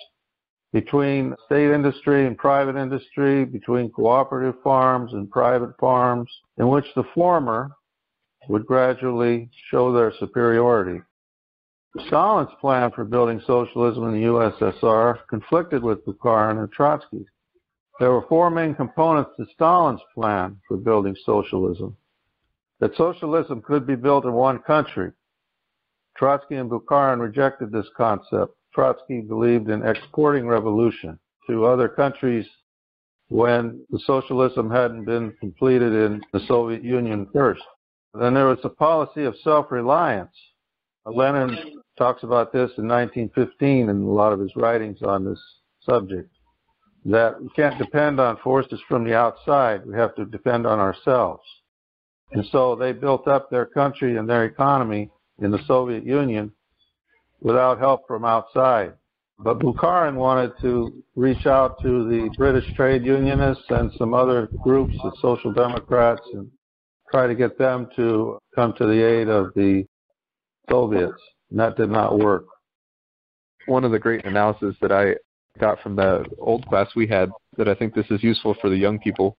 between 0.74 1.36
state 1.46 1.72
industry 1.72 2.26
and 2.26 2.36
private 2.36 2.76
industry, 2.76 3.46
between 3.46 3.92
cooperative 3.92 4.56
farms 4.64 5.14
and 5.14 5.30
private 5.30 5.70
farms, 5.80 6.30
in 6.58 6.68
which 6.68 6.86
the 6.96 7.04
former 7.14 7.70
would 8.50 8.66
gradually 8.66 9.50
show 9.70 9.94
their 9.94 10.12
superiority. 10.20 11.00
Stalin's 12.08 12.50
plan 12.60 12.90
for 12.92 13.06
building 13.06 13.40
socialism 13.46 14.06
in 14.06 14.14
the 14.14 14.28
USSR 14.28 15.20
conflicted 15.30 15.84
with 15.84 16.04
Bukharin 16.06 16.58
and 16.58 16.72
Trotsky. 16.72 17.24
There 18.00 18.12
were 18.12 18.26
four 18.28 18.50
main 18.50 18.74
components 18.74 19.30
to 19.38 19.46
Stalin's 19.54 20.02
plan 20.16 20.60
for 20.68 20.78
building 20.78 21.16
socialism. 21.24 21.96
That 22.80 22.98
socialism 22.98 23.62
could 23.62 23.86
be 23.86 23.96
built 23.96 24.26
in 24.26 24.34
one 24.34 24.58
country. 24.58 25.12
Trotsky 26.18 26.56
and 26.56 26.70
Bukharin 26.70 27.22
rejected 27.22 27.72
this 27.72 27.88
concept. 27.96 28.56
Trotsky 28.74 29.22
believed 29.22 29.70
in 29.70 29.86
exporting 29.86 30.48
revolution 30.48 31.20
to 31.48 31.66
other 31.66 31.88
countries 31.88 32.46
when 33.30 33.86
the 33.90 34.00
socialism 34.06 34.70
hadn't 34.70 35.06
been 35.06 35.34
completed 35.40 35.94
in 35.94 36.22
the 36.34 36.40
Soviet 36.48 36.84
Union 36.84 37.28
first. 37.34 37.64
Then 38.14 38.34
there 38.34 38.48
was 38.48 38.60
a 38.64 38.70
policy 38.70 39.24
of 39.24 39.36
self-reliance. 39.44 40.36
Lenin 41.06 41.82
talks 41.98 42.24
about 42.24 42.54
this 42.54 42.72
in 42.78 42.88
1915 42.88 43.90
in 43.90 44.04
a 44.04 44.12
lot 44.12 44.34
of 44.34 44.40
his 44.40 44.56
writings 44.56 45.02
on 45.02 45.26
this 45.26 45.42
subject. 45.82 46.30
That 47.06 47.42
we 47.42 47.50
can't 47.50 47.78
depend 47.78 48.20
on 48.20 48.38
forces 48.38 48.80
from 48.88 49.04
the 49.04 49.16
outside. 49.16 49.86
We 49.86 49.96
have 49.96 50.16
to 50.16 50.26
depend 50.26 50.66
on 50.66 50.80
ourselves. 50.80 51.44
And 52.32 52.46
so 52.52 52.76
they 52.76 52.94
built 52.94 53.28
up 53.28 53.50
their 53.50 53.66
country 53.66 54.18
and 54.18 54.30
their 54.30 54.46
economy 54.46 55.12
in 55.40 55.52
the 55.52 55.64
Soviet 55.68 56.06
Union 56.06 56.52
without 57.44 57.78
help 57.78 58.08
from 58.08 58.26
outside. 58.26 58.94
But 59.38 59.60
Bukharin 59.60 60.16
wanted 60.16 60.54
to 60.62 61.04
reach 61.16 61.46
out 61.46 61.82
to 61.82 62.08
the 62.08 62.34
British 62.38 62.66
trade 62.76 63.06
unionists 63.06 63.66
and 63.70 63.92
some 63.98 64.14
other 64.14 64.48
groups, 64.64 64.96
the 65.04 65.12
Social 65.22 65.54
Democrats, 65.54 66.22
and 66.34 66.50
try 67.12 67.28
to 67.28 67.36
get 67.36 67.58
them 67.60 67.88
to 67.96 68.40
come 68.56 68.74
to 68.78 68.88
the 68.88 69.04
aid 69.04 69.28
of 69.28 69.54
the 69.56 69.86
Soviets 70.70 71.22
and 71.54 71.60
that 71.60 71.78
did 71.78 71.90
not 71.90 72.18
work. 72.18 72.46
One 73.68 73.84
of 73.84 73.92
the 73.92 74.00
great 74.00 74.26
analyses 74.26 74.76
that 74.82 74.92
I 74.92 75.16
got 75.60 75.80
from 75.82 75.96
the 75.96 76.26
old 76.40 76.66
class 76.66 76.88
we 76.96 77.06
had 77.08 77.30
that 77.58 77.70
I 77.70 77.76
think 77.76 77.94
this 77.94 78.10
is 78.10 78.24
useful 78.24 78.56
for 78.60 78.72
the 78.72 78.76
young 78.76 78.98
people 78.98 79.38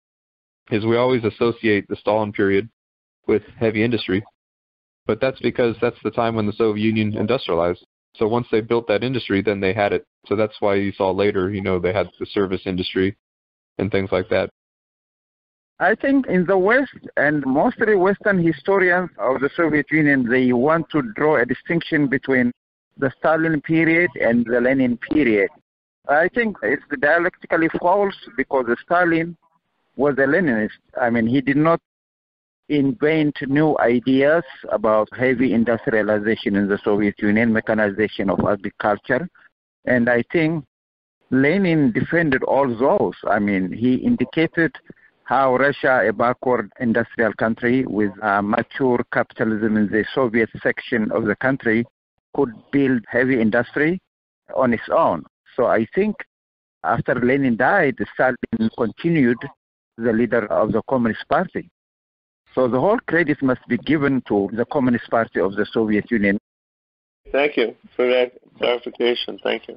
is 0.70 0.86
we 0.86 0.96
always 0.96 1.24
associate 1.24 1.86
the 1.88 1.96
Stalin 1.96 2.32
period 2.32 2.70
with 3.26 3.42
heavy 3.58 3.82
industry, 3.82 4.24
but 5.06 5.20
that's 5.20 5.40
because 5.40 5.74
that's 5.82 5.96
the 6.04 6.10
time 6.12 6.36
when 6.36 6.46
the 6.46 6.52
Soviet 6.52 6.84
Union 6.84 7.16
industrialized. 7.16 7.84
So 8.16 8.28
once 8.28 8.46
they 8.50 8.60
built 8.60 8.86
that 8.88 9.02
industry, 9.02 9.42
then 9.42 9.60
they 9.60 9.72
had 9.72 9.92
it. 9.92 10.06
So 10.26 10.36
that's 10.36 10.60
why 10.60 10.76
you 10.76 10.92
saw 10.92 11.10
later, 11.10 11.50
you 11.50 11.60
know, 11.60 11.78
they 11.78 11.92
had 11.92 12.08
the 12.18 12.26
service 12.26 12.62
industry 12.64 13.16
and 13.78 13.90
things 13.90 14.10
like 14.12 14.28
that. 14.30 14.50
I 15.80 15.96
think 15.96 16.26
in 16.28 16.46
the 16.46 16.56
West 16.56 16.92
and 17.16 17.44
mostly 17.44 17.96
Western 17.96 18.40
historians 18.42 19.10
of 19.18 19.40
the 19.40 19.50
Soviet 19.56 19.86
Union, 19.90 20.28
they 20.28 20.52
want 20.52 20.88
to 20.90 21.02
draw 21.16 21.36
a 21.36 21.44
distinction 21.44 22.06
between 22.06 22.52
the 22.96 23.12
Stalin 23.18 23.60
period 23.60 24.10
and 24.20 24.46
the 24.46 24.60
Lenin 24.60 24.96
period. 24.96 25.50
I 26.08 26.28
think 26.28 26.56
it's 26.62 26.84
dialectically 27.00 27.68
false 27.80 28.14
because 28.36 28.66
Stalin 28.84 29.36
was 29.96 30.14
a 30.18 30.26
Leninist. 30.26 30.78
I 31.00 31.10
mean, 31.10 31.26
he 31.26 31.40
did 31.40 31.56
not 31.56 31.80
invent 32.68 33.36
new 33.46 33.76
ideas 33.78 34.42
about 34.72 35.08
heavy 35.16 35.52
industrialization 35.52 36.56
in 36.56 36.68
the 36.68 36.78
Soviet 36.82 37.14
Union, 37.18 37.52
mechanization 37.52 38.30
of 38.30 38.40
agriculture. 38.40 39.28
And 39.84 40.08
I 40.08 40.24
think 40.32 40.64
Lenin 41.30 41.92
defended 41.92 42.42
all 42.44 42.68
those. 42.74 43.14
I 43.28 43.38
mean, 43.38 43.70
he 43.72 43.96
indicated 43.96 44.72
how 45.24 45.56
Russia, 45.56 46.06
a 46.06 46.12
backward 46.12 46.70
industrial 46.80 47.32
country 47.34 47.84
with 47.86 48.12
mature 48.42 49.04
capitalism 49.12 49.76
in 49.76 49.88
the 49.88 50.04
Soviet 50.14 50.50
section 50.62 51.10
of 51.12 51.24
the 51.24 51.36
country, 51.36 51.86
could 52.34 52.52
build 52.72 53.02
heavy 53.08 53.40
industry 53.40 54.00
on 54.54 54.72
its 54.72 54.88
own. 54.90 55.24
So 55.56 55.66
I 55.66 55.86
think 55.94 56.16
after 56.82 57.14
Lenin 57.14 57.56
died, 57.56 57.96
Stalin 58.12 58.70
continued 58.76 59.38
the 59.96 60.12
leader 60.12 60.46
of 60.52 60.72
the 60.72 60.82
Communist 60.88 61.26
Party. 61.28 61.70
So 62.54 62.68
the 62.68 62.78
whole 62.78 62.98
credit 63.00 63.42
must 63.42 63.66
be 63.68 63.78
given 63.78 64.22
to 64.28 64.48
the 64.52 64.64
Communist 64.66 65.10
Party 65.10 65.40
of 65.40 65.56
the 65.56 65.66
Soviet 65.72 66.10
Union. 66.10 66.38
Thank 67.32 67.56
you 67.56 67.74
for 67.96 68.06
that 68.06 68.32
clarification. 68.58 69.38
Thank 69.42 69.68
you. 69.68 69.76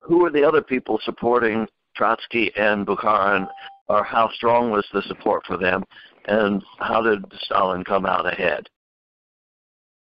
Who 0.00 0.18
were 0.18 0.30
the 0.30 0.42
other 0.42 0.62
people 0.62 0.98
supporting 1.04 1.68
Trotsky 1.94 2.50
and 2.56 2.86
Bukharin 2.86 3.48
or 3.88 4.02
how 4.02 4.30
strong 4.34 4.70
was 4.70 4.86
the 4.92 5.02
support 5.02 5.44
for 5.46 5.56
them, 5.56 5.84
and 6.26 6.62
how 6.78 7.02
did 7.02 7.24
Stalin 7.42 7.84
come 7.84 8.04
out 8.04 8.26
ahead? 8.26 8.68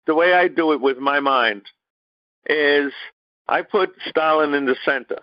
The 0.08 0.15
way 0.15 0.34
I 0.34 0.48
do 0.48 0.72
it 0.74 0.82
with 0.82 0.98
my 0.98 1.20
mind 1.20 1.63
is 2.48 2.92
I 3.48 3.62
put 3.62 3.92
Stalin 4.10 4.54
in 4.54 4.65
the 4.65 4.75
center. 4.86 5.20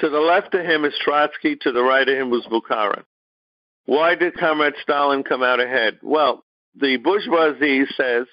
To 0.00 0.08
the 0.08 0.18
left 0.18 0.54
of 0.54 0.64
him 0.64 0.84
is 0.84 0.94
Trotsky, 1.02 1.56
to 1.56 1.72
the 1.72 1.82
right 1.82 2.08
of 2.08 2.16
him 2.16 2.30
was 2.30 2.46
Bukharin. 2.46 3.04
Why 3.88 4.16
did 4.16 4.36
Comrade 4.36 4.74
Stalin 4.82 5.24
come 5.24 5.42
out 5.42 5.60
ahead? 5.60 6.00
Well, 6.02 6.44
the 6.78 6.98
bourgeoisie 6.98 7.86
says 7.96 8.26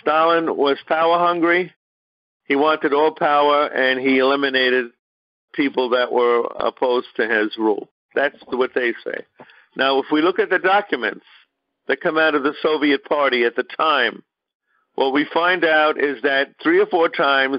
Stalin 0.00 0.56
was 0.56 0.76
power 0.88 1.20
hungry, 1.20 1.72
he 2.46 2.56
wanted 2.56 2.92
all 2.92 3.14
power, 3.14 3.66
and 3.66 4.00
he 4.00 4.18
eliminated 4.18 4.86
people 5.54 5.90
that 5.90 6.10
were 6.10 6.48
opposed 6.58 7.06
to 7.14 7.28
his 7.28 7.56
rule. 7.56 7.90
That's 8.16 8.34
what 8.48 8.72
they 8.74 8.92
say. 9.04 9.24
Now, 9.76 10.00
if 10.00 10.06
we 10.10 10.20
look 10.20 10.40
at 10.40 10.50
the 10.50 10.58
documents 10.58 11.26
that 11.86 12.00
come 12.00 12.18
out 12.18 12.34
of 12.34 12.42
the 12.42 12.54
Soviet 12.60 13.04
Party 13.04 13.44
at 13.44 13.54
the 13.54 13.62
time, 13.62 14.24
what 14.96 15.12
we 15.12 15.28
find 15.32 15.64
out 15.64 15.96
is 15.96 16.22
that 16.22 16.56
three 16.60 16.80
or 16.80 16.86
four 16.86 17.08
times 17.08 17.58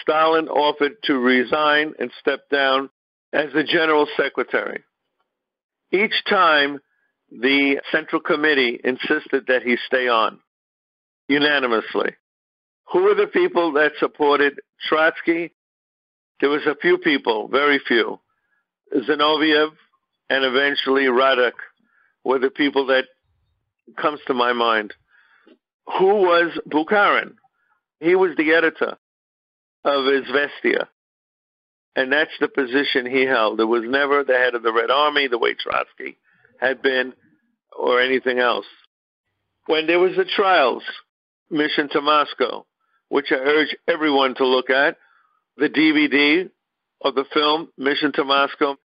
Stalin 0.00 0.46
offered 0.46 1.02
to 1.02 1.18
resign 1.18 1.94
and 1.98 2.12
step 2.20 2.48
down 2.48 2.90
as 3.32 3.52
the 3.52 3.64
general 3.64 4.06
secretary. 4.16 4.84
Each 5.92 6.24
time, 6.28 6.80
the 7.30 7.80
Central 7.90 8.20
Committee 8.20 8.80
insisted 8.82 9.46
that 9.48 9.62
he 9.62 9.76
stay 9.86 10.08
on 10.08 10.40
unanimously. 11.28 12.16
Who 12.92 13.02
were 13.02 13.14
the 13.14 13.26
people 13.26 13.72
that 13.72 13.92
supported 13.98 14.58
Trotsky? 14.88 15.52
There 16.40 16.50
was 16.50 16.66
a 16.66 16.74
few 16.74 16.98
people, 16.98 17.48
very 17.48 17.78
few. 17.86 18.20
Zinoviev, 18.94 19.70
and 20.28 20.44
eventually 20.44 21.04
Radek 21.04 21.52
were 22.24 22.38
the 22.38 22.50
people 22.50 22.86
that 22.86 23.04
comes 23.96 24.20
to 24.26 24.34
my 24.34 24.52
mind. 24.52 24.94
Who 25.98 26.06
was 26.06 26.58
Bukharin? 26.68 27.34
He 28.00 28.14
was 28.14 28.36
the 28.36 28.52
editor 28.52 28.96
of 29.84 30.04
Izvestia. 30.04 30.88
And 31.94 32.12
that's 32.12 32.32
the 32.40 32.48
position 32.48 33.06
he 33.06 33.24
held. 33.24 33.60
It 33.60 33.64
was 33.64 33.82
never 33.84 34.24
the 34.24 34.32
head 34.32 34.54
of 34.54 34.62
the 34.62 34.72
Red 34.72 34.90
Army, 34.90 35.28
the 35.28 35.38
way 35.38 35.54
Trotsky 35.54 36.16
had 36.58 36.80
been, 36.80 37.12
or 37.78 38.00
anything 38.00 38.38
else. 38.38 38.66
When 39.66 39.86
there 39.86 40.00
was 40.00 40.16
the 40.16 40.24
trials, 40.24 40.82
Mission 41.50 41.88
to 41.90 42.00
Moscow, 42.00 42.64
which 43.10 43.26
I 43.30 43.36
urge 43.36 43.76
everyone 43.86 44.34
to 44.36 44.46
look 44.46 44.70
at. 44.70 44.96
The 45.58 45.68
DVD 45.68 46.50
of 47.02 47.14
the 47.14 47.26
film 47.34 47.68
Mission 47.76 48.12
to 48.12 48.24
Moscow. 48.24 48.76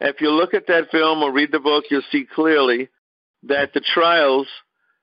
If 0.00 0.20
you 0.20 0.30
look 0.30 0.54
at 0.54 0.68
that 0.68 0.90
film 0.92 1.22
or 1.22 1.32
read 1.32 1.50
the 1.50 1.58
book, 1.58 1.84
you'll 1.90 2.02
see 2.12 2.24
clearly 2.32 2.88
that 3.44 3.72
the 3.74 3.80
trials 3.80 4.46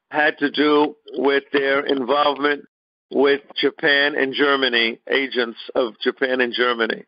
had 0.10 0.38
to 0.38 0.50
do 0.52 0.96
with 1.18 1.44
their 1.52 1.86
involvement 1.86 2.66
with 3.12 3.42
Japan 3.56 4.16
and 4.16 4.34
Germany, 4.34 5.00
agents 5.10 5.60
of 5.76 6.00
Japan 6.02 6.40
and 6.40 6.54
Germany. 6.54 7.04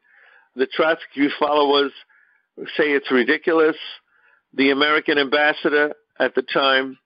The 0.56 0.68
Trotsky 0.68 1.30
followers 1.40 1.92
say 2.78 2.92
it's 2.92 3.12
ridiculous. 3.12 3.76
The 4.54 4.70
American 4.72 5.18
ambassador 5.18 5.94
at 6.20 6.36
the 6.36 6.44
time 6.44 6.98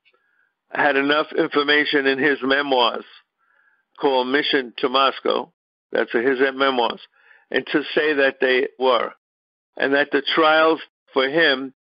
had 0.70 0.98
enough 0.98 1.28
information 1.38 2.06
in 2.08 2.20
his 2.20 2.40
memoirs 2.42 3.06
called 4.00 4.28
Mission 4.28 4.74
to 4.80 4.90
Moscow. 4.90 5.52
That's 5.92 6.12
his 6.12 6.40
memoirs. 6.54 7.00
And 7.50 7.66
to 7.68 7.84
say 7.96 8.14
that 8.14 8.38
they 8.42 8.68
were. 8.78 9.12
And 9.78 9.94
that 9.94 10.10
the 10.12 10.24
trials 10.36 10.82
for 11.14 11.30
him, 11.30 11.74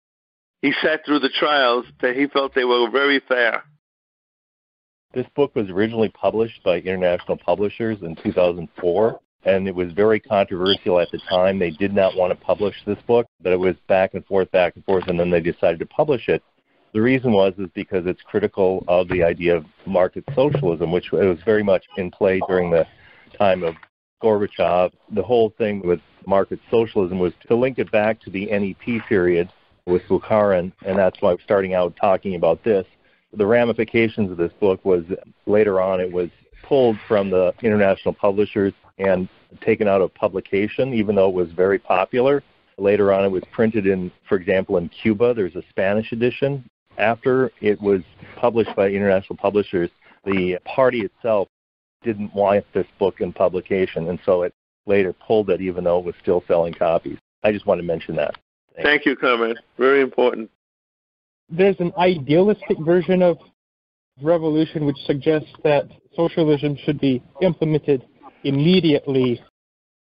he 0.60 0.74
sat 0.82 1.06
through 1.06 1.20
the 1.20 1.30
trials 1.30 1.86
that 2.02 2.16
he 2.16 2.26
felt 2.26 2.54
they 2.54 2.64
were 2.64 2.90
very 2.90 3.20
fair. 3.26 3.64
This 5.14 5.26
book 5.34 5.54
was 5.54 5.70
originally 5.70 6.08
published 6.08 6.62
by 6.64 6.78
International 6.78 7.36
Publishers 7.36 7.98
in 8.02 8.16
2004, 8.16 9.20
and 9.44 9.68
it 9.68 9.74
was 9.74 9.92
very 9.92 10.20
controversial 10.20 11.00
at 11.00 11.10
the 11.10 11.18
time. 11.28 11.58
They 11.58 11.70
did 11.70 11.94
not 11.94 12.16
want 12.16 12.38
to 12.38 12.44
publish 12.44 12.74
this 12.86 12.98
book, 13.06 13.26
but 13.40 13.52
it 13.52 13.58
was 13.58 13.76
back 13.88 14.14
and 14.14 14.24
forth, 14.26 14.50
back 14.50 14.76
and 14.76 14.84
forth, 14.84 15.08
and 15.08 15.18
then 15.18 15.30
they 15.30 15.40
decided 15.40 15.78
to 15.80 15.86
publish 15.86 16.28
it. 16.28 16.42
The 16.92 17.02
reason 17.02 17.32
was 17.32 17.54
is 17.58 17.68
because 17.74 18.06
it's 18.06 18.22
critical 18.22 18.84
of 18.86 19.08
the 19.08 19.22
idea 19.22 19.56
of 19.56 19.64
market 19.86 20.24
socialism, 20.34 20.92
which 20.92 21.10
was 21.10 21.38
very 21.44 21.62
much 21.62 21.84
in 21.96 22.10
play 22.10 22.40
during 22.46 22.70
the 22.70 22.86
time 23.36 23.64
of 23.64 23.74
Gorbachev. 24.22 24.92
The 25.12 25.22
whole 25.22 25.52
thing 25.58 25.82
with 25.84 26.00
market 26.26 26.60
socialism 26.70 27.18
was 27.18 27.32
to 27.48 27.56
link 27.56 27.78
it 27.78 27.90
back 27.90 28.20
to 28.20 28.30
the 28.30 28.46
NEP 28.46 29.06
period 29.08 29.50
with 29.86 30.02
Bukharin, 30.02 30.72
and 30.86 30.96
that's 30.98 31.20
why 31.20 31.32
I'm 31.32 31.38
starting 31.44 31.74
out 31.74 31.94
talking 32.00 32.36
about 32.36 32.62
this 32.62 32.86
the 33.36 33.46
ramifications 33.46 34.30
of 34.30 34.36
this 34.36 34.52
book 34.60 34.84
was 34.84 35.04
later 35.46 35.80
on 35.80 36.00
it 36.00 36.10
was 36.10 36.30
pulled 36.62 36.96
from 37.06 37.30
the 37.30 37.52
international 37.62 38.14
publishers 38.14 38.72
and 38.98 39.28
taken 39.60 39.88
out 39.88 40.00
of 40.00 40.14
publication, 40.14 40.94
even 40.94 41.14
though 41.14 41.28
it 41.28 41.34
was 41.34 41.50
very 41.52 41.78
popular. 41.78 42.42
Later 42.78 43.12
on, 43.12 43.24
it 43.24 43.28
was 43.28 43.42
printed 43.52 43.86
in, 43.86 44.10
for 44.28 44.36
example, 44.36 44.76
in 44.78 44.88
Cuba. 44.88 45.34
There's 45.34 45.54
a 45.54 45.62
Spanish 45.70 46.12
edition. 46.12 46.68
After 46.98 47.50
it 47.60 47.80
was 47.80 48.02
published 48.36 48.74
by 48.76 48.88
international 48.88 49.36
publishers, 49.36 49.90
the 50.24 50.58
party 50.64 51.00
itself 51.00 51.48
didn't 52.02 52.34
want 52.34 52.64
this 52.72 52.86
book 52.98 53.20
in 53.20 53.32
publication, 53.32 54.08
and 54.08 54.18
so 54.24 54.42
it 54.42 54.52
later 54.86 55.12
pulled 55.12 55.50
it, 55.50 55.60
even 55.60 55.84
though 55.84 55.98
it 55.98 56.04
was 56.04 56.14
still 56.20 56.44
selling 56.46 56.74
copies. 56.74 57.18
I 57.42 57.52
just 57.52 57.66
want 57.66 57.80
to 57.80 57.86
mention 57.86 58.16
that. 58.16 58.36
Thank, 58.74 58.86
Thank 58.86 59.06
you, 59.06 59.16
Comrade. 59.16 59.56
Very 59.78 60.00
important 60.00 60.50
there's 61.48 61.78
an 61.78 61.92
idealistic 61.98 62.78
version 62.80 63.22
of 63.22 63.38
revolution 64.22 64.86
which 64.86 64.96
suggests 65.06 65.50
that 65.64 65.88
socialism 66.16 66.76
should 66.84 67.00
be 67.00 67.22
implemented 67.42 68.04
immediately, 68.44 69.42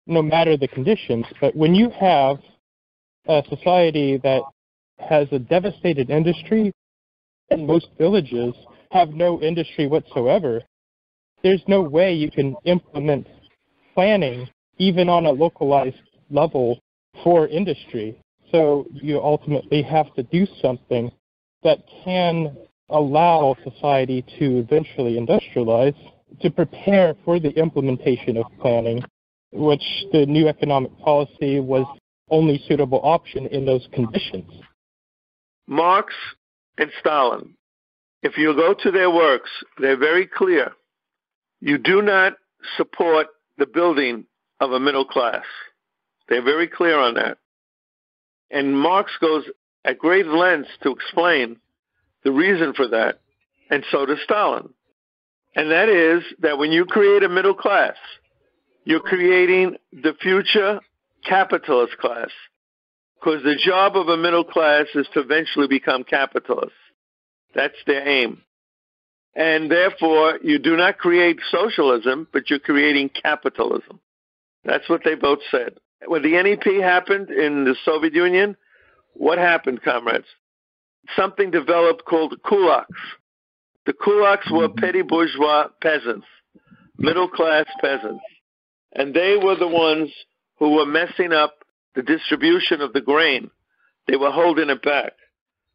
no 0.08 0.22
matter 0.22 0.58
the 0.58 0.68
conditions. 0.68 1.26
But 1.40 1.56
when 1.56 1.74
you 1.76 1.90
have 1.92 2.38
a 3.28 3.44
society 3.50 4.18
that 4.24 4.42
has 5.00 5.28
a 5.32 5.40
devastated 5.40 6.10
industry, 6.10 6.74
and 7.50 7.68
most 7.68 7.88
villages 7.98 8.54
have 8.92 9.10
no 9.10 9.42
industry 9.42 9.88
whatsoever, 9.88 10.62
there's 11.44 11.64
no 11.68 11.82
way 11.82 12.14
you 12.14 12.32
can 12.32 12.56
implement 12.66 13.28
planning, 13.94 14.48
even 14.78 15.10
on 15.10 15.26
a 15.26 15.32
localized 15.32 15.98
level, 16.30 16.80
for 17.24 17.48
industry. 17.48 18.18
So 18.52 18.86
you 18.92 19.20
ultimately 19.20 19.82
have 19.84 20.14
to 20.16 20.24
do 20.24 20.48
something 20.62 21.12
that 21.64 21.80
can 22.04 22.56
allow 22.90 23.56
society 23.64 24.24
to 24.40 24.58
eventually 24.58 25.18
industrialize 25.20 25.98
to 26.42 26.50
prepare 26.50 27.16
for 27.26 27.40
the 27.40 27.52
implementation 27.52 28.38
of 28.38 28.46
planning, 28.60 29.04
which 29.52 29.84
the 30.12 30.26
new 30.26 30.48
economic 30.48 30.98
policy 31.00 31.60
was 31.60 31.86
only 32.30 32.64
suitable 32.68 33.02
option 33.04 33.48
in 33.48 33.66
those 33.66 33.88
conditions. 33.94 34.50
Marx 35.68 36.14
and 36.78 36.92
Stalin, 37.00 37.56
if 38.22 38.38
you 38.38 38.56
go 38.56 38.74
to 38.74 38.92
their 38.92 39.12
works, 39.12 39.50
they're 39.80 39.98
very 39.98 40.26
clear. 40.26 40.72
You 41.62 41.78
do 41.78 42.02
not 42.02 42.34
support 42.78 43.28
the 43.58 43.66
building 43.66 44.26
of 44.60 44.72
a 44.72 44.80
middle 44.80 45.06
class. 45.06 45.46
They're 46.28 46.44
very 46.44 46.68
clear 46.68 47.00
on 47.00 47.14
that. 47.16 47.38
And 48.50 48.78
Marx 48.78 49.12
goes 49.20 49.46
at 49.86 50.00
great 50.00 50.28
lengths 50.28 50.72
to 50.84 50.92
explain 50.92 51.58
the 52.24 52.32
reason 52.32 52.74
for 52.74 52.88
that, 52.88 53.20
and 53.70 53.84
so 53.92 54.06
does 54.06 54.20
Stalin. 54.24 54.74
And 55.56 55.72
that 55.72 55.90
is 55.90 56.24
that 56.40 56.58
when 56.58 56.72
you 56.72 56.86
create 56.86 57.24
a 57.24 57.30
middle 57.30 57.54
class, 57.54 57.96
you're 58.86 59.00
creating 59.00 59.78
the 59.92 60.14
future 60.22 60.80
capitalist 61.26 61.98
class. 61.98 62.30
Because 63.20 63.44
the 63.44 63.60
job 63.64 63.96
of 63.96 64.10
a 64.10 64.18
middle 64.18 64.44
class 64.44 64.88
is 64.96 65.08
to 65.14 65.22
eventually 65.22 65.68
become 65.68 66.04
capitalists. 66.04 66.74
That's 67.56 67.78
their 67.88 68.08
aim. 68.08 68.42
And 69.36 69.72
therefore, 69.72 70.40
you 70.44 70.60
do 70.60 70.76
not 70.76 70.98
create 70.98 71.40
socialism, 71.50 72.28
but 72.32 72.50
you're 72.50 72.60
creating 72.60 73.10
capitalism. 73.10 74.00
That's 74.66 74.88
what 74.90 75.02
they 75.04 75.16
both 75.16 75.40
said. 75.50 75.76
When 76.06 76.22
the 76.22 76.32
NEP 76.32 76.82
happened 76.84 77.30
in 77.30 77.64
the 77.64 77.76
Soviet 77.86 78.14
Union, 78.14 78.58
what 79.14 79.38
happened, 79.38 79.82
comrades? 79.82 80.28
Something 81.16 81.52
developed 81.52 82.06
called 82.06 82.36
kulaks. 82.46 82.86
The 83.86 83.94
kulaks 83.94 84.52
were 84.52 84.70
mm-hmm. 84.70 84.80
petty 84.80 85.02
bourgeois 85.02 85.68
peasants, 85.82 86.26
middle 86.98 87.28
class 87.28 87.66
peasants. 87.82 88.24
And 88.94 89.14
they 89.14 89.38
were 89.42 89.56
the 89.56 89.68
ones 89.68 90.10
who 90.58 90.72
were 90.72 90.86
messing 90.86 91.34
up 91.34 91.64
the 91.96 92.04
distribution 92.04 92.82
of 92.82 92.94
the 92.94 93.02
grain. 93.02 93.50
They 94.08 94.16
were 94.16 94.32
holding 94.32 94.70
it 94.70 94.82
back. 94.84 95.14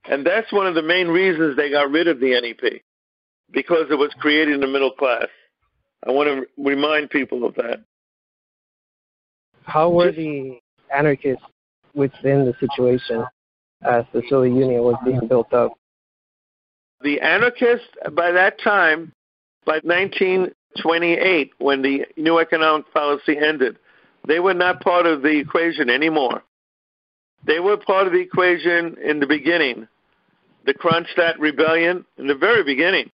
And 0.05 0.25
that's 0.25 0.53
one 0.53 0.67
of 0.67 0.75
the 0.75 0.83
main 0.83 1.09
reasons 1.09 1.57
they 1.57 1.71
got 1.71 1.91
rid 1.91 2.09
of 2.09 2.21
the 2.21 2.41
NEP, 2.41 2.83
because 3.51 3.87
it 3.91 3.99
was 3.99 4.11
creating 4.21 4.61
the 4.61 4.67
middle 4.67 4.93
class. 4.93 5.27
I 6.07 6.13
want 6.13 6.29
to 6.29 6.63
remind 6.63 7.11
people 7.11 7.45
of 7.45 7.55
that. 7.57 7.83
How 9.65 9.91
were 9.91 10.13
the 10.13 10.59
anarchists 10.97 11.45
within 11.95 12.45
the 12.45 12.55
situation 12.61 13.25
as 13.83 14.05
the 14.13 14.23
Soviet 14.29 14.55
Union 14.55 14.83
was 14.83 14.97
being 15.05 15.27
built 15.29 15.53
up. 15.53 15.73
The 17.03 17.21
anarchists, 17.21 17.89
by 18.13 18.33
that 18.33 18.61
time, 18.61 19.13
by 19.65 19.81
1928, 19.85 21.53
when 21.59 21.83
the 21.83 22.07
new 22.17 22.39
economic 22.39 22.93
policy 22.93 23.37
ended, 23.39 23.79
they 24.27 24.41
were 24.41 24.55
not 24.55 24.81
part 24.81 25.07
of 25.07 25.23
the 25.23 25.39
equation 25.39 25.91
anymore. 25.91 26.43
They 27.47 27.61
were 27.61 27.77
part 27.77 28.07
of 28.07 28.13
the 28.13 28.21
equation 28.21 28.97
in 29.03 29.21
the 29.21 29.27
beginning. 29.27 29.87
The 30.67 30.75
Kronstadt 30.75 31.39
Rebellion, 31.39 32.05
in 32.19 32.27
the 32.27 32.35
very 32.35 32.65
beginning, 32.65 33.11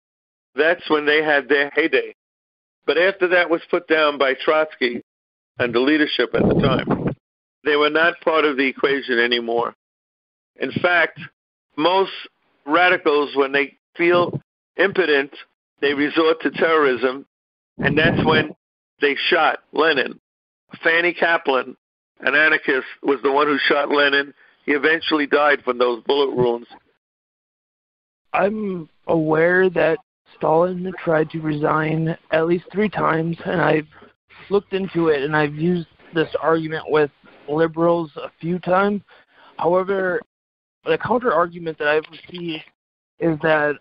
that's 0.55 0.89
when 0.89 1.05
they 1.05 1.23
had 1.23 1.49
their 1.49 1.71
heyday. 1.73 2.15
But 2.85 2.97
after 2.97 3.27
that 3.29 3.49
was 3.49 3.61
put 3.69 3.87
down 3.87 4.17
by 4.17 4.35
Trotsky 4.35 5.01
and 5.59 5.73
the 5.73 5.79
leadership 5.79 6.33
at 6.33 6.43
the 6.43 6.61
time, 6.61 7.15
they 7.63 7.75
were 7.75 7.89
not 7.89 8.21
part 8.21 8.45
of 8.45 8.57
the 8.57 8.67
equation 8.67 9.19
anymore. 9.19 9.73
In 10.57 10.71
fact, 10.71 11.19
most 11.77 12.11
radicals, 12.65 13.35
when 13.35 13.51
they 13.51 13.77
feel 13.95 14.39
impotent, 14.77 15.31
they 15.81 15.93
resort 15.93 16.41
to 16.41 16.51
terrorism, 16.51 17.25
and 17.79 17.97
that's 17.97 18.23
when 18.25 18.55
they 18.99 19.15
shot 19.29 19.59
Lenin. 19.73 20.19
Fanny 20.83 21.13
Kaplan, 21.13 21.75
an 22.21 22.35
anarchist, 22.35 22.87
was 23.03 23.19
the 23.23 23.31
one 23.31 23.47
who 23.47 23.57
shot 23.67 23.89
Lenin. 23.89 24.33
He 24.65 24.73
eventually 24.73 25.25
died 25.25 25.63
from 25.63 25.77
those 25.77 26.03
bullet 26.03 26.35
wounds. 26.35 26.67
I'm 28.33 28.87
aware 29.07 29.69
that 29.71 29.97
Stalin 30.37 30.91
tried 31.03 31.29
to 31.31 31.39
resign 31.41 32.15
at 32.31 32.47
least 32.47 32.65
three 32.71 32.89
times, 32.89 33.37
and 33.45 33.59
I've 33.59 33.87
looked 34.49 34.73
into 34.73 35.07
it 35.07 35.23
and 35.23 35.35
I've 35.35 35.55
used 35.55 35.87
this 36.13 36.29
argument 36.41 36.83
with 36.87 37.11
liberals 37.49 38.11
a 38.15 38.31
few 38.39 38.59
times. 38.59 39.01
However, 39.57 40.21
the 40.85 40.97
counter 40.97 41.33
argument 41.33 41.77
that 41.77 41.87
I've 41.87 42.05
received 42.11 42.63
is 43.19 43.37
that 43.43 43.75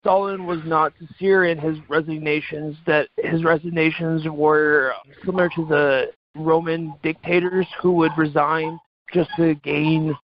Stalin 0.00 0.46
was 0.46 0.60
not 0.66 0.92
sincere 0.98 1.44
in 1.46 1.58
his 1.58 1.78
resignations, 1.88 2.76
that 2.86 3.08
his 3.16 3.42
resignations 3.42 4.26
were 4.28 4.92
similar 5.24 5.48
to 5.56 5.64
the 5.64 6.12
Roman 6.36 6.94
dictators 7.02 7.66
who 7.80 7.92
would 7.92 8.12
resign 8.18 8.78
just 9.12 9.30
to 9.36 9.54
gain 9.56 10.14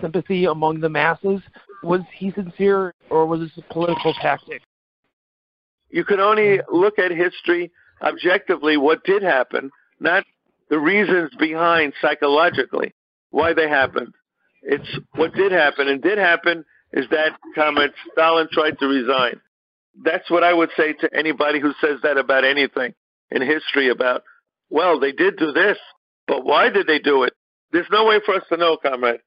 sympathy 0.00 0.44
among 0.44 0.80
the 0.80 0.88
masses. 0.88 1.40
Was 1.82 2.02
he 2.14 2.32
sincere 2.32 2.94
or 3.08 3.24
was 3.26 3.40
this 3.40 3.50
a 3.56 3.72
political 3.72 4.12
tactic? 4.20 4.60
You 5.88 6.04
can 6.04 6.20
only 6.20 6.60
look 6.70 6.98
at 6.98 7.10
history 7.10 7.70
objectively, 8.02 8.76
what 8.76 9.02
did 9.04 9.22
happen, 9.22 9.70
not 10.00 10.24
the 10.68 10.78
reasons 10.78 11.30
behind 11.38 11.94
psychologically 12.00 12.92
why 13.30 13.52
they 13.52 13.68
happened. 13.68 14.14
It's 14.62 14.98
what 15.14 15.34
did 15.34 15.52
happen, 15.52 15.88
and 15.88 16.02
did 16.02 16.18
happen 16.18 16.64
is 16.92 17.06
that 17.10 17.32
comment 17.54 17.92
Stalin 18.12 18.48
tried 18.52 18.78
to 18.78 18.86
resign. 18.86 19.40
That's 20.04 20.30
what 20.30 20.44
I 20.44 20.52
would 20.52 20.70
say 20.76 20.92
to 20.94 21.10
anybody 21.16 21.60
who 21.60 21.72
says 21.80 22.00
that 22.02 22.18
about 22.18 22.44
anything 22.44 22.94
in 23.30 23.42
history 23.42 23.88
about, 23.88 24.22
well, 24.68 25.00
they 25.00 25.12
did 25.12 25.36
do 25.36 25.52
this, 25.52 25.78
but 26.26 26.44
why 26.44 26.68
did 26.68 26.86
they 26.86 26.98
do 26.98 27.24
it? 27.24 27.32
There's 27.72 27.86
no 27.90 28.06
way 28.06 28.20
for 28.24 28.34
us 28.34 28.42
to 28.48 28.56
know, 28.56 28.76
comrade. 28.76 29.20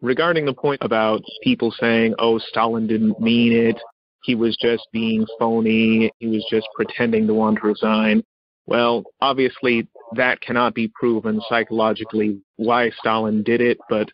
Regarding 0.00 0.46
the 0.46 0.54
point 0.54 0.82
about 0.82 1.22
people 1.42 1.72
saying, 1.78 2.14
oh, 2.18 2.38
Stalin 2.38 2.86
didn't 2.86 3.20
mean 3.20 3.52
it, 3.52 3.76
he 4.24 4.34
was 4.34 4.56
just 4.60 4.86
being 4.92 5.26
phony, 5.38 6.10
he 6.18 6.26
was 6.26 6.46
just 6.50 6.66
pretending 6.74 7.26
to 7.26 7.34
want 7.34 7.58
to 7.60 7.66
resign. 7.68 8.22
Well, 8.66 9.04
obviously, 9.20 9.88
that 10.16 10.40
cannot 10.40 10.74
be 10.74 10.88
proven 10.94 11.40
psychologically 11.48 12.40
why 12.56 12.90
Stalin 12.90 13.42
did 13.42 13.60
it, 13.60 13.78
but 13.88 14.08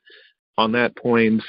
on 0.56 0.72
that 0.72 0.96
point, 0.96 1.42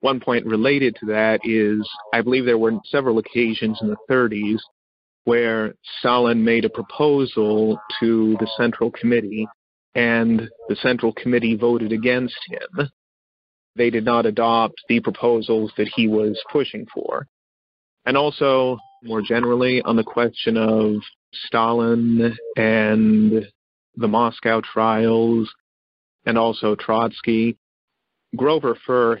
one 0.00 0.20
point 0.20 0.46
related 0.46 0.96
to 0.96 1.06
that 1.06 1.40
is 1.44 1.88
I 2.12 2.22
believe 2.22 2.44
there 2.44 2.58
were 2.58 2.78
several 2.86 3.18
occasions 3.18 3.78
in 3.82 3.88
the 3.88 3.96
30s 4.10 4.58
where 5.24 5.74
Stalin 5.98 6.44
made 6.44 6.64
a 6.64 6.70
proposal 6.70 7.78
to 8.00 8.36
the 8.40 8.48
Central 8.56 8.90
Committee 8.90 9.46
and 9.94 10.48
the 10.68 10.76
Central 10.76 11.12
Committee 11.12 11.56
voted 11.56 11.92
against 11.92 12.38
him. 12.48 12.88
They 13.76 13.90
did 13.90 14.04
not 14.04 14.26
adopt 14.26 14.74
the 14.88 15.00
proposals 15.00 15.72
that 15.76 15.90
he 15.94 16.08
was 16.08 16.40
pushing 16.50 16.86
for. 16.92 17.26
And 18.06 18.16
also, 18.16 18.78
more 19.02 19.22
generally, 19.22 19.82
on 19.82 19.96
the 19.96 20.04
question 20.04 20.56
of 20.56 20.96
Stalin 21.32 22.36
and 22.56 23.46
the 23.96 24.08
Moscow 24.08 24.60
trials 24.60 25.52
and 26.26 26.38
also 26.38 26.74
Trotsky, 26.74 27.56
Grover 28.36 28.76
Furr 28.86 29.20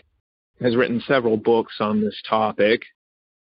has 0.60 0.76
written 0.76 1.00
several 1.06 1.36
books 1.36 1.76
on 1.80 2.00
this 2.00 2.20
topic, 2.28 2.82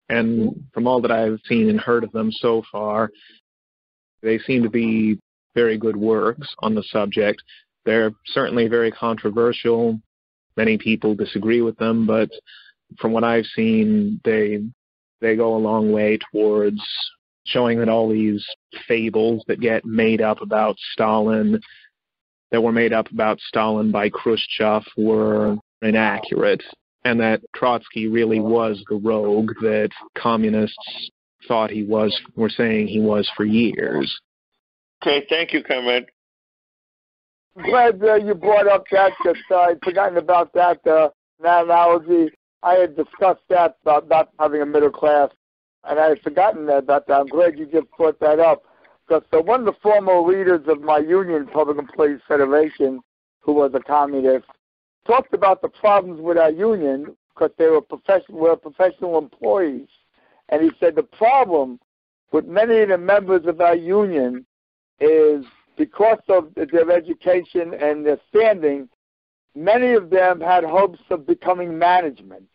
and 0.09 0.65
from 0.73 0.87
all 0.87 1.01
that 1.01 1.11
I've 1.11 1.39
seen 1.47 1.69
and 1.69 1.79
heard 1.79 2.03
of 2.03 2.11
them 2.11 2.31
so 2.31 2.63
far, 2.71 3.09
they 4.21 4.37
seem 4.39 4.63
to 4.63 4.69
be 4.69 5.19
very 5.55 5.77
good 5.77 5.95
works 5.95 6.47
on 6.59 6.75
the 6.75 6.83
subject. 6.83 7.41
They're 7.85 8.11
certainly 8.25 8.67
very 8.67 8.91
controversial. 8.91 9.99
Many 10.57 10.77
people 10.77 11.15
disagree 11.15 11.61
with 11.61 11.77
them, 11.77 12.05
but 12.05 12.29
from 12.99 13.11
what 13.13 13.23
I've 13.23 13.45
seen, 13.55 14.19
they 14.23 14.59
they 15.21 15.35
go 15.35 15.55
a 15.55 15.57
long 15.57 15.91
way 15.91 16.19
towards 16.31 16.81
showing 17.45 17.79
that 17.79 17.89
all 17.89 18.09
these 18.09 18.45
fables 18.87 19.43
that 19.47 19.59
get 19.59 19.85
made 19.85 20.21
up 20.21 20.41
about 20.41 20.75
Stalin, 20.91 21.59
that 22.51 22.61
were 22.61 22.71
made 22.71 22.93
up 22.93 23.09
about 23.11 23.39
Stalin 23.39 23.91
by 23.91 24.09
Khrushchev, 24.09 24.83
were 24.97 25.57
inaccurate 25.81 26.61
and 27.05 27.19
that 27.19 27.41
Trotsky 27.55 28.07
really 28.07 28.39
was 28.39 28.83
the 28.89 28.95
rogue 28.95 29.51
that 29.61 29.91
communists 30.17 31.11
thought 31.47 31.69
he 31.69 31.83
was, 31.83 32.19
were 32.35 32.49
saying 32.49 32.87
he 32.87 32.99
was 32.99 33.31
for 33.37 33.45
years. 33.45 34.19
Okay, 35.01 35.25
thank 35.29 35.53
you, 35.53 35.63
comrade. 35.63 36.07
Glad 37.63 38.03
uh, 38.03 38.15
you 38.15 38.33
brought 38.33 38.67
up 38.67 38.83
that 38.91 39.13
because 39.23 39.41
uh, 39.51 39.55
I'd 39.55 39.79
forgotten 39.83 40.17
about 40.17 40.51
that, 40.53 40.85
uh, 40.87 41.09
that 41.41 41.65
analogy. 41.65 42.31
I 42.63 42.73
had 42.73 42.95
discussed 42.97 43.43
that 43.49 43.77
about 43.83 44.09
not 44.09 44.29
having 44.39 44.61
a 44.61 44.65
middle 44.65 44.89
class, 44.89 45.29
and 45.87 45.99
I 45.99 46.09
had 46.09 46.21
forgotten 46.21 46.67
about 46.69 47.07
that. 47.07 47.13
I'm 47.13 47.27
glad 47.27 47.57
you 47.57 47.65
just 47.65 47.87
brought 47.97 48.19
that 48.19 48.39
up 48.39 48.63
because 49.07 49.23
uh, 49.33 49.41
one 49.41 49.61
of 49.61 49.65
the 49.65 49.79
former 49.81 50.19
leaders 50.21 50.61
of 50.67 50.81
my 50.81 50.97
union, 50.97 51.47
Public 51.47 51.77
Employees 51.77 52.19
Federation, 52.27 53.01
who 53.39 53.53
was 53.53 53.71
a 53.73 53.79
communist, 53.79 54.45
talked 55.05 55.33
about 55.33 55.61
the 55.61 55.69
problems 55.69 56.19
with 56.21 56.37
our 56.37 56.51
union 56.51 57.15
because 57.33 57.51
they 57.57 57.67
were 57.67 57.81
professional, 57.81 58.39
were 58.39 58.55
professional 58.55 59.17
employees, 59.17 59.87
and 60.49 60.63
he 60.63 60.71
said 60.79 60.95
the 60.95 61.03
problem 61.03 61.79
with 62.31 62.45
many 62.45 62.79
of 62.79 62.89
the 62.89 62.97
members 62.97 63.45
of 63.45 63.61
our 63.61 63.75
union 63.75 64.45
is 64.99 65.45
because 65.77 66.19
of 66.29 66.49
their 66.55 66.89
education 66.91 67.73
and 67.73 68.05
their 68.05 68.17
standing, 68.29 68.87
many 69.55 69.93
of 69.93 70.09
them 70.09 70.39
had 70.39 70.63
hopes 70.63 70.99
of 71.09 71.27
becoming 71.27 71.77
management. 71.77 72.47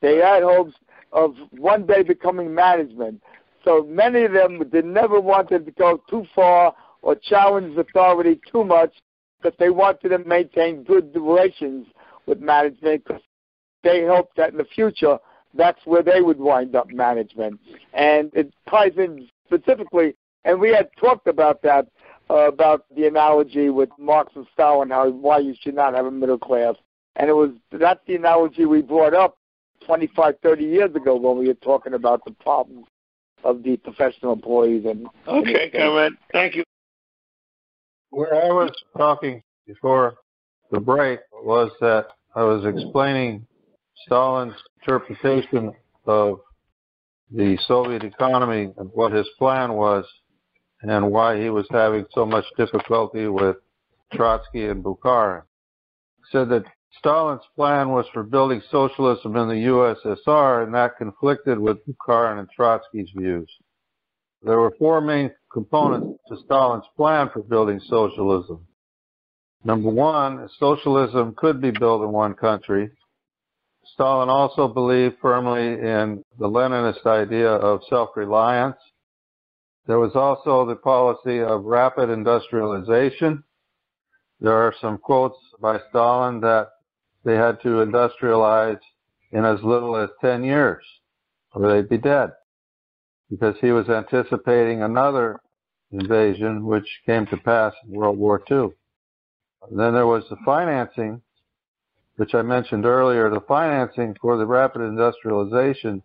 They 0.00 0.16
had 0.16 0.42
hopes 0.42 0.74
of 1.12 1.34
one 1.50 1.86
day 1.86 2.02
becoming 2.02 2.54
management. 2.54 3.22
So 3.64 3.82
many 3.82 4.24
of 4.24 4.32
them 4.32 4.62
did 4.70 4.84
never 4.84 5.20
wanted 5.20 5.66
to 5.66 5.72
go 5.72 6.02
too 6.08 6.24
far 6.34 6.74
or 7.02 7.14
challenge 7.14 7.76
authority 7.76 8.40
too 8.50 8.64
much 8.64 8.94
because 9.40 9.56
they 9.58 9.70
wanted 9.70 10.10
to 10.10 10.18
maintain 10.18 10.82
good 10.82 11.14
relations 11.14 11.86
with 12.26 12.40
management 12.40 13.04
because 13.04 13.22
they 13.82 14.04
hoped 14.06 14.36
that 14.36 14.52
in 14.52 14.58
the 14.58 14.64
future 14.64 15.18
that's 15.54 15.80
where 15.84 16.02
they 16.02 16.20
would 16.20 16.38
wind 16.38 16.76
up 16.76 16.90
management. 16.90 17.60
And 17.92 18.30
it 18.34 18.52
ties 18.68 18.92
in 18.96 19.28
specifically, 19.46 20.14
and 20.44 20.60
we 20.60 20.70
had 20.70 20.90
talked 20.98 21.26
about 21.26 21.62
that, 21.62 21.88
uh, 22.28 22.48
about 22.48 22.84
the 22.94 23.06
analogy 23.06 23.68
with 23.70 23.88
Marx 23.98 24.32
and 24.36 24.46
Stalin, 24.52 24.90
how 24.90 25.10
why 25.10 25.38
you 25.38 25.54
should 25.60 25.74
not 25.74 25.94
have 25.94 26.06
a 26.06 26.10
middle 26.10 26.38
class. 26.38 26.76
And 27.16 27.28
it 27.28 27.32
was 27.32 27.50
that's 27.72 28.00
the 28.06 28.14
analogy 28.14 28.64
we 28.64 28.82
brought 28.82 29.14
up 29.14 29.36
25, 29.86 30.34
30 30.42 30.64
years 30.64 30.94
ago 30.94 31.16
when 31.16 31.38
we 31.38 31.48
were 31.48 31.54
talking 31.54 31.94
about 31.94 32.24
the 32.24 32.32
problems 32.32 32.86
of 33.44 33.62
the 33.62 33.76
professional 33.78 34.32
employees. 34.32 34.84
And 34.84 35.06
okay, 35.26 35.70
Cameron, 35.70 36.16
thank 36.32 36.56
you. 36.56 36.64
Where 38.10 38.34
I 38.34 38.48
was 38.48 38.70
talking 38.96 39.42
before 39.66 40.14
the 40.70 40.80
break 40.80 41.20
was 41.32 41.70
that 41.80 42.06
I 42.34 42.42
was 42.42 42.64
explaining 42.64 43.46
Stalin's 44.06 44.54
interpretation 44.80 45.72
of 46.06 46.40
the 47.30 47.56
Soviet 47.66 48.02
economy 48.02 48.72
and 48.76 48.90
what 48.92 49.12
his 49.12 49.28
plan 49.38 49.74
was 49.74 50.04
and 50.82 51.10
why 51.10 51.40
he 51.40 51.50
was 51.50 51.66
having 51.70 52.04
so 52.12 52.24
much 52.24 52.44
difficulty 52.56 53.28
with 53.28 53.56
Trotsky 54.12 54.66
and 54.66 54.82
Bukharin. 54.82 55.42
He 56.18 56.24
said 56.32 56.48
that 56.48 56.64
Stalin's 56.98 57.42
plan 57.56 57.90
was 57.90 58.06
for 58.12 58.22
building 58.22 58.60
socialism 58.70 59.36
in 59.36 59.48
the 59.48 59.66
USSR 59.66 60.64
and 60.64 60.74
that 60.74 60.98
conflicted 60.98 61.58
with 61.58 61.78
Bukharin 61.86 62.40
and 62.40 62.48
Trotsky's 62.56 63.10
views. 63.16 63.50
There 64.42 64.58
were 64.58 64.74
four 64.78 65.00
main 65.00 65.30
components 65.52 66.20
to 66.28 66.36
Stalin's 66.44 66.84
plan 66.96 67.30
for 67.32 67.42
building 67.42 67.80
socialism. 67.88 68.66
Number 69.64 69.90
one, 69.90 70.48
socialism 70.58 71.34
could 71.36 71.60
be 71.60 71.70
built 71.70 72.02
in 72.02 72.12
one 72.12 72.34
country. 72.34 72.90
Stalin 73.84 74.28
also 74.28 74.68
believed 74.68 75.16
firmly 75.20 75.72
in 75.72 76.22
the 76.38 76.48
Leninist 76.48 77.04
idea 77.06 77.50
of 77.50 77.82
self-reliance. 77.88 78.76
There 79.86 79.98
was 79.98 80.12
also 80.14 80.64
the 80.64 80.76
policy 80.76 81.40
of 81.40 81.64
rapid 81.64 82.08
industrialization. 82.08 83.42
There 84.38 84.54
are 84.54 84.74
some 84.80 84.98
quotes 84.98 85.38
by 85.60 85.80
Stalin 85.90 86.40
that 86.40 86.68
they 87.24 87.36
had 87.36 87.60
to 87.62 87.84
industrialize 87.84 88.80
in 89.32 89.44
as 89.44 89.62
little 89.62 89.96
as 89.96 90.10
10 90.20 90.44
years 90.44 90.84
or 91.54 91.68
they'd 91.68 91.88
be 91.88 91.98
dead 91.98 92.30
because 93.30 93.54
he 93.60 93.70
was 93.70 93.88
anticipating 93.88 94.82
another 94.82 95.40
invasion 95.92 96.64
which 96.64 96.86
came 97.06 97.26
to 97.26 97.36
pass 97.36 97.72
in 97.86 97.94
World 97.94 98.18
War 98.18 98.42
II. 98.50 98.68
Then 99.70 99.94
there 99.94 100.06
was 100.06 100.24
the 100.30 100.36
financing, 100.44 101.20
which 102.16 102.34
I 102.34 102.42
mentioned 102.42 102.86
earlier. 102.86 103.30
The 103.30 103.40
financing 103.40 104.16
for 104.20 104.36
the 104.36 104.46
rapid 104.46 104.82
industrialization 104.82 106.02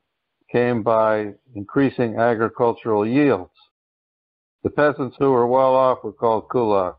came 0.52 0.84
by 0.84 1.34
increasing 1.56 2.18
agricultural 2.18 3.08
yields. 3.08 3.52
The 4.64 4.70
peasants 4.70 5.16
who 5.20 5.32
were 5.32 5.48
well 5.48 5.76
off 5.76 6.04
were 6.04 6.12
called 6.12 6.50
kulaks, 6.50 6.96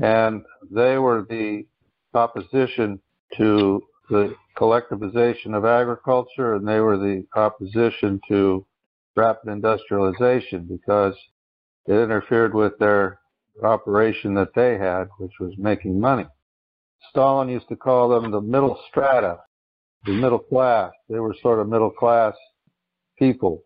and 0.00 0.42
they 0.70 0.96
were 0.98 1.26
the 1.28 1.66
opposition 2.14 3.00
to 3.36 3.82
the 4.10 4.34
collectivization 4.56 5.56
of 5.56 5.64
agriculture, 5.64 6.54
and 6.54 6.66
they 6.66 6.80
were 6.80 6.98
the 6.98 7.24
opposition 7.34 8.20
to 8.28 8.64
rapid 9.16 9.50
industrialization 9.50 10.64
because 10.64 11.14
it 11.86 11.94
interfered 11.94 12.54
with 12.54 12.78
their 12.78 13.18
operation 13.62 14.34
that 14.34 14.54
they 14.54 14.78
had, 14.78 15.08
which 15.18 15.32
was 15.40 15.52
making 15.58 15.98
money. 15.98 16.26
Stalin 17.10 17.48
used 17.48 17.68
to 17.68 17.76
call 17.76 18.08
them 18.08 18.30
the 18.30 18.40
middle 18.40 18.78
strata, 18.88 19.38
the 20.06 20.12
middle 20.12 20.38
class. 20.38 20.92
They 21.08 21.18
were 21.18 21.34
sort 21.42 21.58
of 21.58 21.68
middle 21.68 21.90
class 21.90 22.34
people. 23.18 23.62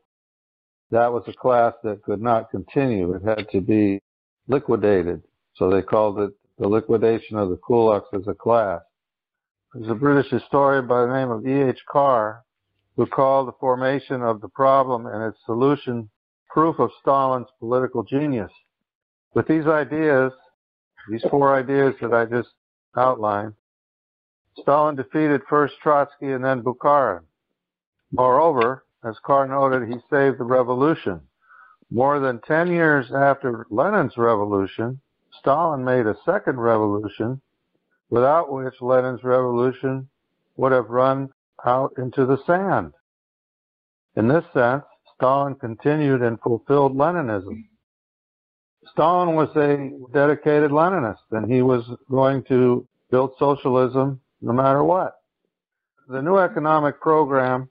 That 0.90 1.12
was 1.12 1.24
a 1.26 1.32
class 1.32 1.74
that 1.82 2.02
could 2.02 2.22
not 2.22 2.50
continue. 2.50 3.12
It 3.14 3.22
had 3.22 3.48
to 3.50 3.60
be 3.60 4.00
liquidated. 4.48 5.22
So 5.54 5.70
they 5.70 5.82
called 5.82 6.20
it 6.20 6.32
the 6.58 6.68
liquidation 6.68 7.36
of 7.36 7.50
the 7.50 7.56
kulaks 7.56 8.14
as 8.14 8.26
a 8.28 8.34
class. 8.34 8.80
There's 9.78 9.90
a 9.90 9.94
British 9.94 10.30
historian 10.30 10.86
by 10.86 11.02
the 11.02 11.12
name 11.12 11.30
of 11.30 11.46
E.H. 11.46 11.80
Carr 11.86 12.42
who 12.96 13.04
called 13.04 13.46
the 13.46 13.56
formation 13.60 14.22
of 14.22 14.40
the 14.40 14.48
problem 14.48 15.04
and 15.04 15.22
its 15.22 15.36
solution 15.44 16.08
proof 16.48 16.78
of 16.78 16.90
Stalin's 17.02 17.48
political 17.58 18.02
genius. 18.02 18.50
With 19.34 19.46
these 19.46 19.66
ideas, 19.66 20.32
these 21.10 21.22
four 21.30 21.54
ideas 21.54 21.94
that 22.00 22.14
I 22.14 22.24
just 22.24 22.48
outlined, 22.96 23.52
Stalin 24.62 24.96
defeated 24.96 25.42
first 25.46 25.74
Trotsky 25.82 26.32
and 26.32 26.42
then 26.42 26.62
Bukharin. 26.62 27.24
Moreover, 28.12 28.86
as 29.04 29.18
Carr 29.26 29.46
noted, 29.46 29.88
he 29.90 29.98
saved 30.08 30.38
the 30.38 30.44
revolution. 30.44 31.20
More 31.90 32.18
than 32.18 32.40
10 32.48 32.68
years 32.68 33.12
after 33.14 33.66
Lenin's 33.68 34.16
revolution, 34.16 35.02
Stalin 35.38 35.84
made 35.84 36.06
a 36.06 36.16
second 36.24 36.58
revolution 36.58 37.42
without 38.10 38.52
which 38.52 38.74
Lenin's 38.80 39.24
revolution 39.24 40.08
would 40.56 40.72
have 40.72 40.88
run 40.88 41.28
out 41.64 41.92
into 41.98 42.26
the 42.26 42.38
sand. 42.46 42.92
In 44.16 44.28
this 44.28 44.44
sense, 44.54 44.84
Stalin 45.14 45.54
continued 45.54 46.22
and 46.22 46.40
fulfilled 46.40 46.96
Leninism. 46.96 47.64
Stalin 48.92 49.34
was 49.34 49.48
a 49.56 49.90
dedicated 50.12 50.70
Leninist, 50.70 51.16
and 51.32 51.50
he 51.50 51.62
was 51.62 51.84
going 52.10 52.44
to 52.44 52.86
build 53.10 53.32
socialism 53.38 54.20
no 54.40 54.52
matter 54.52 54.84
what. 54.84 55.14
The 56.08 56.22
new 56.22 56.38
economic 56.38 57.00
program 57.00 57.68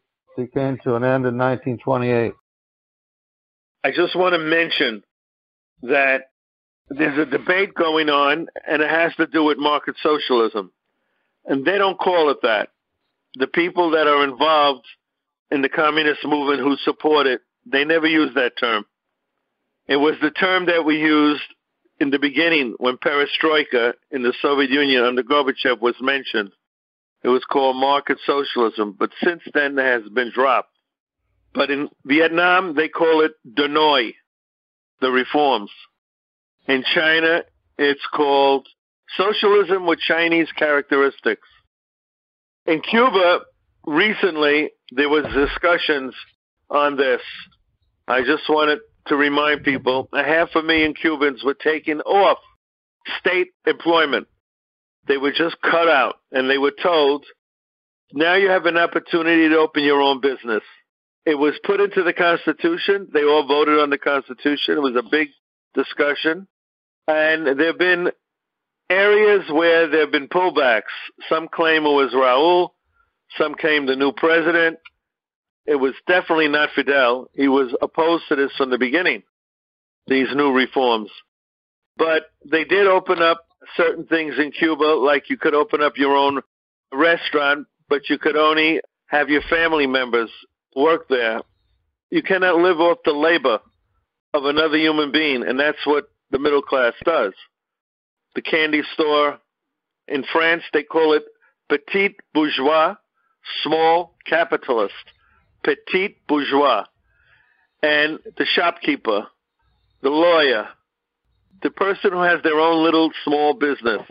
came 0.54 0.78
to 0.84 0.95
an 0.95 1.04
end 1.04 1.26
in 1.26 1.38
1928. 1.38 2.34
I 3.84 3.91
just 3.91 4.15
want 4.15 4.34
to 4.34 4.39
mention 4.39 5.04
that 5.84 6.32
there's 6.89 7.17
a 7.17 7.30
debate 7.30 7.74
going 7.74 8.10
on, 8.10 8.48
and 8.67 8.82
it 8.82 8.89
has 8.89 9.15
to 9.15 9.28
do 9.28 9.43
with 9.43 9.58
market 9.58 9.95
socialism. 10.02 10.71
And 11.45 11.65
they 11.65 11.78
don't 11.78 12.00
call 12.00 12.30
it 12.30 12.38
that. 12.43 12.69
The 13.36 13.48
people 13.48 13.91
that 13.91 14.08
are 14.08 14.24
involved 14.24 14.86
in 15.52 15.62
the 15.62 15.69
communist 15.69 16.24
movement 16.24 16.60
who 16.60 16.76
support 16.78 17.28
it, 17.28 17.41
they 17.65 17.86
never 17.86 18.08
use 18.08 18.34
that 18.36 18.58
term. 18.60 18.86
It 19.88 19.98
was 19.98 20.15
the 20.21 20.32
term 20.32 20.67
that 20.67 20.86
we 20.86 20.98
used 21.00 21.43
in 22.00 22.10
the 22.10 22.19
beginning 22.19 22.76
when 22.78 22.98
perestroika 22.98 23.93
in 24.12 24.24
the 24.24 24.34
Soviet 24.41 24.69
Union 24.69 25.04
under 25.04 25.24
Gorbachev 25.24 25.80
was 25.82 25.95
mentioned. 26.02 26.52
It 27.24 27.30
was 27.30 27.43
called 27.45 27.76
market 27.78 28.17
socialism, 28.26 28.95
but 28.98 29.12
since 29.24 29.41
then 29.54 29.78
it 29.78 29.84
has 29.84 30.10
been 30.10 30.32
dropped. 30.34 30.71
But 31.54 31.71
in 31.71 31.89
Vietnam, 32.04 32.76
they 32.76 32.89
call 32.89 33.21
it 33.21 33.34
Hanoi, 33.58 34.13
the 35.02 35.10
reforms. 35.10 35.71
In 36.67 36.84
China, 36.93 37.43
it's 37.78 38.06
called 38.13 38.67
socialism 39.17 39.86
with 39.86 39.99
Chinese 39.99 40.51
characteristics. 40.58 41.47
In 42.65 42.82
Cuba, 42.82 43.41
recently, 43.86 44.71
there 44.91 45.10
was 45.10 45.25
discussions 45.34 46.15
on 46.69 46.97
this. 46.97 47.21
I 48.08 48.21
just 48.21 48.49
wanted 48.49 48.80
to 49.08 49.15
remind 49.15 49.63
people, 49.63 50.10
a 50.13 50.23
half 50.23 50.49
a 50.56 50.63
million 50.63 50.95
Cubans 50.95 51.43
were 51.43 51.54
taken 51.54 52.01
off 52.01 52.39
state 53.19 53.49
employment. 53.67 54.28
They 55.08 55.17
were 55.17 55.32
just 55.32 55.62
cut 55.62 55.88
out, 55.88 56.15
and 56.32 56.49
they 56.49 56.58
were 56.58 56.73
told, 56.82 57.23
now 58.13 58.34
you 58.34 58.49
have 58.49 58.65
an 58.65 58.78
opportunity 58.78 59.49
to 59.49 59.58
open 59.58 59.84
your 59.84 60.01
own 60.01 60.19
business. 60.21 60.63
It 61.25 61.36
was 61.36 61.54
put 61.63 61.80
into 61.80 62.01
the 62.01 62.13
Constitution. 62.13 63.10
They 63.13 63.23
all 63.23 63.47
voted 63.47 63.80
on 63.80 63.91
the 63.91 63.99
Constitution. 63.99 64.78
It 64.78 64.82
was 64.82 64.95
a 64.95 65.08
big 65.08 65.30
discussion. 65.75 66.47
And 67.08 67.60
there 67.60 67.68
have 67.68 67.78
been 67.78 68.12
areas 68.89 69.44
where 69.52 69.88
there 69.88 70.02
have 70.02 70.12
been 70.12 70.28
pullbacks. 70.28 70.94
Some 71.30 71.48
claim 71.48 71.86
it 71.86 71.89
was 71.89 72.13
Raul. 72.13 72.70
Some 73.38 73.56
claim 73.56 73.86
the 73.86 73.96
new 73.96 74.12
president. 74.12 74.80
It 75.65 75.76
was 75.76 75.94
definitely 76.08 76.48
not 76.48 76.70
Fidel. 76.76 77.30
He 77.34 77.48
was 77.48 77.76
opposed 77.82 78.26
to 78.30 78.36
this 78.36 78.52
from 78.56 78.70
the 78.70 78.78
beginning, 78.78 79.24
these 80.08 80.28
new 80.36 80.52
reforms. 80.52 81.10
But 81.98 82.24
they 82.50 82.65
did 82.65 82.88
open 82.88 83.22
up 83.22 83.46
certain 83.76 84.06
things 84.06 84.36
in 84.38 84.52
Cuba, 84.52 84.84
like 84.84 85.30
you 85.30 85.38
could 85.38 85.56
open 85.56 85.82
up 85.82 85.98
your 85.98 86.15
own 86.15 86.41
restaurant, 86.94 87.68
but 87.89 88.10
you 88.10 88.20
could 88.20 88.36
only 88.36 88.80
have 89.08 89.30
your 89.30 89.41
family 89.50 89.88
members 89.88 90.30
work 90.76 91.08
there. 91.10 91.41
You 92.12 92.22
cannot 92.22 92.58
live 92.58 92.80
off 92.80 93.00
the 93.04 93.13
labor 93.13 93.60
of 94.34 94.46
another 94.46 94.78
human 94.78 95.12
being, 95.12 95.44
and 95.44 95.60
that's 95.60 95.84
what 95.86 96.10
the 96.31 96.39
middle 96.39 96.61
class 96.61 96.93
does. 97.03 97.33
The 98.35 98.41
candy 98.41 98.81
store 98.93 99.39
in 100.07 100.23
France, 100.31 100.63
they 100.73 100.83
call 100.83 101.13
it 101.13 101.23
petit 101.69 102.15
bourgeois, 102.33 102.95
small 103.63 104.15
capitalist, 104.25 104.93
petit 105.63 106.17
bourgeois. 106.27 106.83
And 107.81 108.19
the 108.38 108.45
shopkeeper, 108.45 109.27
the 110.01 110.09
lawyer, 110.09 110.67
the 111.61 111.69
person 111.69 112.11
who 112.11 112.21
has 112.21 112.41
their 112.43 112.59
own 112.59 112.83
little 112.83 113.11
small 113.23 113.53
business. 113.53 114.01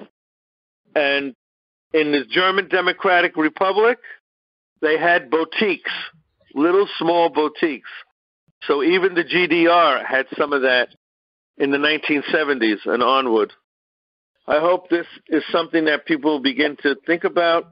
And 0.94 1.35
in 1.92 2.12
the 2.12 2.24
German 2.29 2.68
Democratic 2.68 3.37
Republic, 3.37 3.98
they 4.81 4.98
had 4.98 5.31
boutiques, 5.31 5.92
little 6.55 6.88
small 6.98 7.29
boutiques. 7.29 7.90
So 8.66 8.83
even 8.83 9.14
the 9.14 9.24
GDR 9.24 10.05
had 10.05 10.27
some 10.37 10.53
of 10.53 10.62
that 10.62 10.88
in 11.59 11.71
the 11.71 11.79
1970s 11.79 12.87
and 12.87 13.03
onward. 13.03 13.53
I 14.47 14.61
hope 14.61 14.88
this 14.90 15.07
is 15.29 15.43
something 15.51 15.87
that 15.87 16.07
people 16.07 16.40
begin 16.40 16.77
to 16.83 16.97
think 17.07 17.25
about 17.25 17.69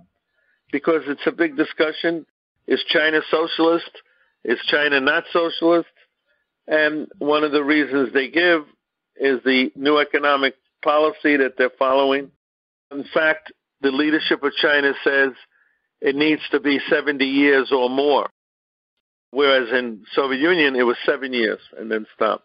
because 0.71 1.03
it's 1.07 1.27
a 1.27 1.33
big 1.33 1.57
discussion. 1.57 2.25
Is 2.67 2.83
China 2.89 3.21
socialist? 3.31 3.91
Is 4.45 4.59
China 4.69 5.01
not 5.01 5.25
socialist? 5.33 5.89
And 6.67 7.09
one 7.19 7.45
of 7.45 7.53
the 7.53 7.63
reasons 7.63 8.13
they 8.13 8.31
give 8.31 8.63
is 9.17 9.41
the 9.45 9.71
new 9.77 9.99
economic 9.99 10.55
policy 10.83 11.37
that 11.37 11.55
they're 11.59 11.71
following. 11.79 12.31
In 12.91 13.05
fact, 13.13 13.53
the 13.83 13.91
leadership 13.91 14.43
of 14.43 14.53
China 14.55 14.93
says 15.05 15.33
it 16.01 16.17
needs 16.17 16.43
to 16.53 16.61
be 16.61 16.79
70 16.89 17.25
years 17.25 17.71
or 17.73 17.91
more, 17.91 18.31
whereas 19.31 19.69
in 19.71 20.05
Soviet 20.13 20.41
Union 20.41 20.77
it 20.77 20.85
was 20.85 20.97
seven 21.05 21.33
years 21.33 21.61
and 21.79 21.91
then 21.91 22.07
stopped 22.15 22.45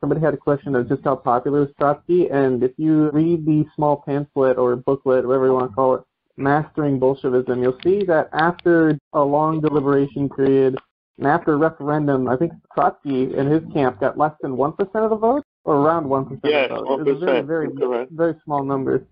somebody 0.00 0.20
had 0.20 0.34
a 0.34 0.38
question 0.38 0.74
of 0.74 0.88
just 0.88 1.02
how 1.04 1.16
popular 1.16 1.64
is 1.64 1.68
Trotsky, 1.78 2.28
and 2.28 2.62
if 2.62 2.72
you 2.76 3.10
read 3.10 3.44
the 3.44 3.64
small 3.74 4.02
pamphlet 4.06 4.58
or 4.58 4.76
booklet, 4.76 5.26
whatever 5.26 5.46
you 5.46 5.52
want 5.52 5.70
to 5.70 5.74
call 5.74 5.94
it, 5.94 6.02
Mastering 6.36 6.98
Bolshevism, 6.98 7.62
you'll 7.62 7.78
see 7.82 8.04
that 8.04 8.28
after 8.32 8.98
a 9.14 9.20
long 9.22 9.60
deliberation 9.60 10.28
period 10.28 10.76
and 11.18 11.26
after 11.26 11.54
a 11.54 11.56
referendum, 11.56 12.28
I 12.28 12.36
think 12.36 12.52
Trotsky 12.74 13.34
and 13.34 13.50
his 13.50 13.62
camp 13.72 14.00
got 14.00 14.18
less 14.18 14.34
than 14.42 14.52
1% 14.52 14.78
of 14.78 15.10
the 15.10 15.16
vote, 15.16 15.44
or 15.64 15.76
around 15.76 16.04
1% 16.04 16.40
yes, 16.44 16.70
of 16.70 16.78
the 16.78 16.84
vote. 16.84 17.00
1%. 17.00 17.06
It 17.06 17.12
was 17.14 17.22
a 17.22 17.42
very, 17.42 17.68
very, 17.74 18.06
very 18.10 18.34
small 18.44 18.62
number. 18.62 19.06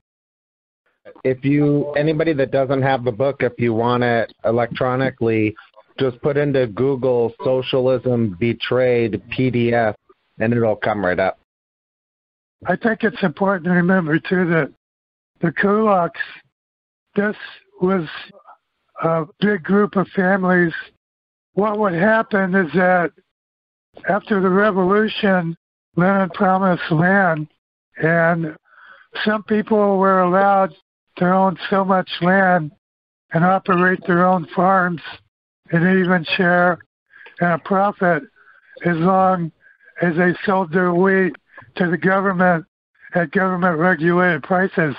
If 1.22 1.44
you, 1.44 1.92
anybody 1.92 2.34
that 2.34 2.50
doesn't 2.50 2.82
have 2.82 3.04
the 3.04 3.12
book, 3.12 3.42
if 3.42 3.52
you 3.58 3.72
want 3.72 4.04
it 4.04 4.32
electronically, 4.44 5.54
just 5.98 6.20
put 6.22 6.36
into 6.36 6.66
Google 6.66 7.32
Socialism 7.42 8.36
Betrayed 8.38 9.22
PDF 9.30 9.94
and 10.38 10.52
it'll 10.52 10.76
come 10.76 11.04
right 11.04 11.18
up. 11.18 11.38
I 12.66 12.76
think 12.76 13.02
it's 13.02 13.22
important 13.22 13.64
to 13.66 13.72
remember 13.72 14.18
too 14.18 14.48
that 14.48 14.72
the 15.40 15.52
kulaks, 15.52 16.12
this 17.14 17.36
was 17.80 18.08
a 19.02 19.26
big 19.40 19.62
group 19.62 19.96
of 19.96 20.08
families. 20.08 20.72
What 21.52 21.78
would 21.78 21.92
happen 21.92 22.54
is 22.54 22.72
that 22.74 23.12
after 24.08 24.40
the 24.40 24.48
revolution, 24.48 25.56
Lenin 25.96 26.30
promised 26.30 26.90
land, 26.90 27.48
and 27.98 28.56
some 29.24 29.42
people 29.44 29.98
were 29.98 30.22
allowed 30.22 30.74
to 31.18 31.30
own 31.30 31.56
so 31.70 31.84
much 31.84 32.10
land 32.20 32.72
and 33.32 33.44
operate 33.44 34.00
their 34.06 34.26
own 34.26 34.46
farms 34.54 35.00
and 35.70 35.82
even 36.00 36.24
share 36.36 36.78
in 37.40 37.46
a 37.46 37.58
profit 37.58 38.22
as 38.84 38.96
long 38.96 39.52
as 40.02 40.16
they 40.16 40.34
sold 40.44 40.72
their 40.72 40.92
wheat 40.92 41.34
to 41.76 41.90
the 41.90 41.96
government 41.96 42.64
at 43.14 43.30
government 43.30 43.78
regulated 43.78 44.42
prices. 44.42 44.94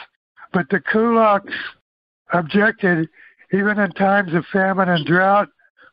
But 0.53 0.69
the 0.69 0.79
kulaks 0.79 1.53
objected 2.33 3.09
even 3.53 3.79
in 3.79 3.91
times 3.91 4.33
of 4.33 4.45
famine 4.51 4.89
and 4.89 5.05
drought 5.05 5.49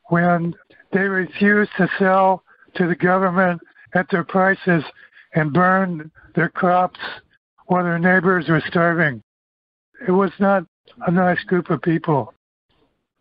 when 0.09 0.55
they 0.93 1.01
refused 1.01 1.71
to 1.77 1.89
sell 1.99 2.43
to 2.77 2.87
the 2.87 2.95
government 2.95 3.61
at 3.95 4.07
their 4.11 4.25
prices 4.25 4.85
and 5.35 5.53
burned 5.53 6.11
their 6.35 6.49
crops 6.49 7.01
while 7.67 7.85
their 7.85 7.99
neighbors 7.99 8.49
were 8.49 8.63
starving. 8.67 9.23
It 10.07 10.13
was 10.13 10.33
not 10.39 10.65
a 11.07 11.11
nice 11.11 11.43
group 11.45 11.71
of 11.71 11.83
people. 11.83 12.35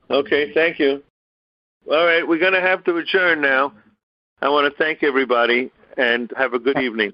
Okay, 0.10 0.54
thank 0.54 0.80
you. 0.80 1.04
All 1.89 2.06
right, 2.06 2.28
we're 2.28 2.39
going 2.39 2.54
to 2.54 2.62
have 2.62 2.84
to 2.86 2.98
adjourn 2.98 3.41
now. 3.41 3.74
I 4.41 4.49
want 4.49 4.71
to 4.71 4.84
thank 4.84 5.04
everybody 5.04 5.71
and 5.97 6.32
have 6.36 6.54
a 6.54 6.60
good 6.60 6.80
evening. 6.80 7.13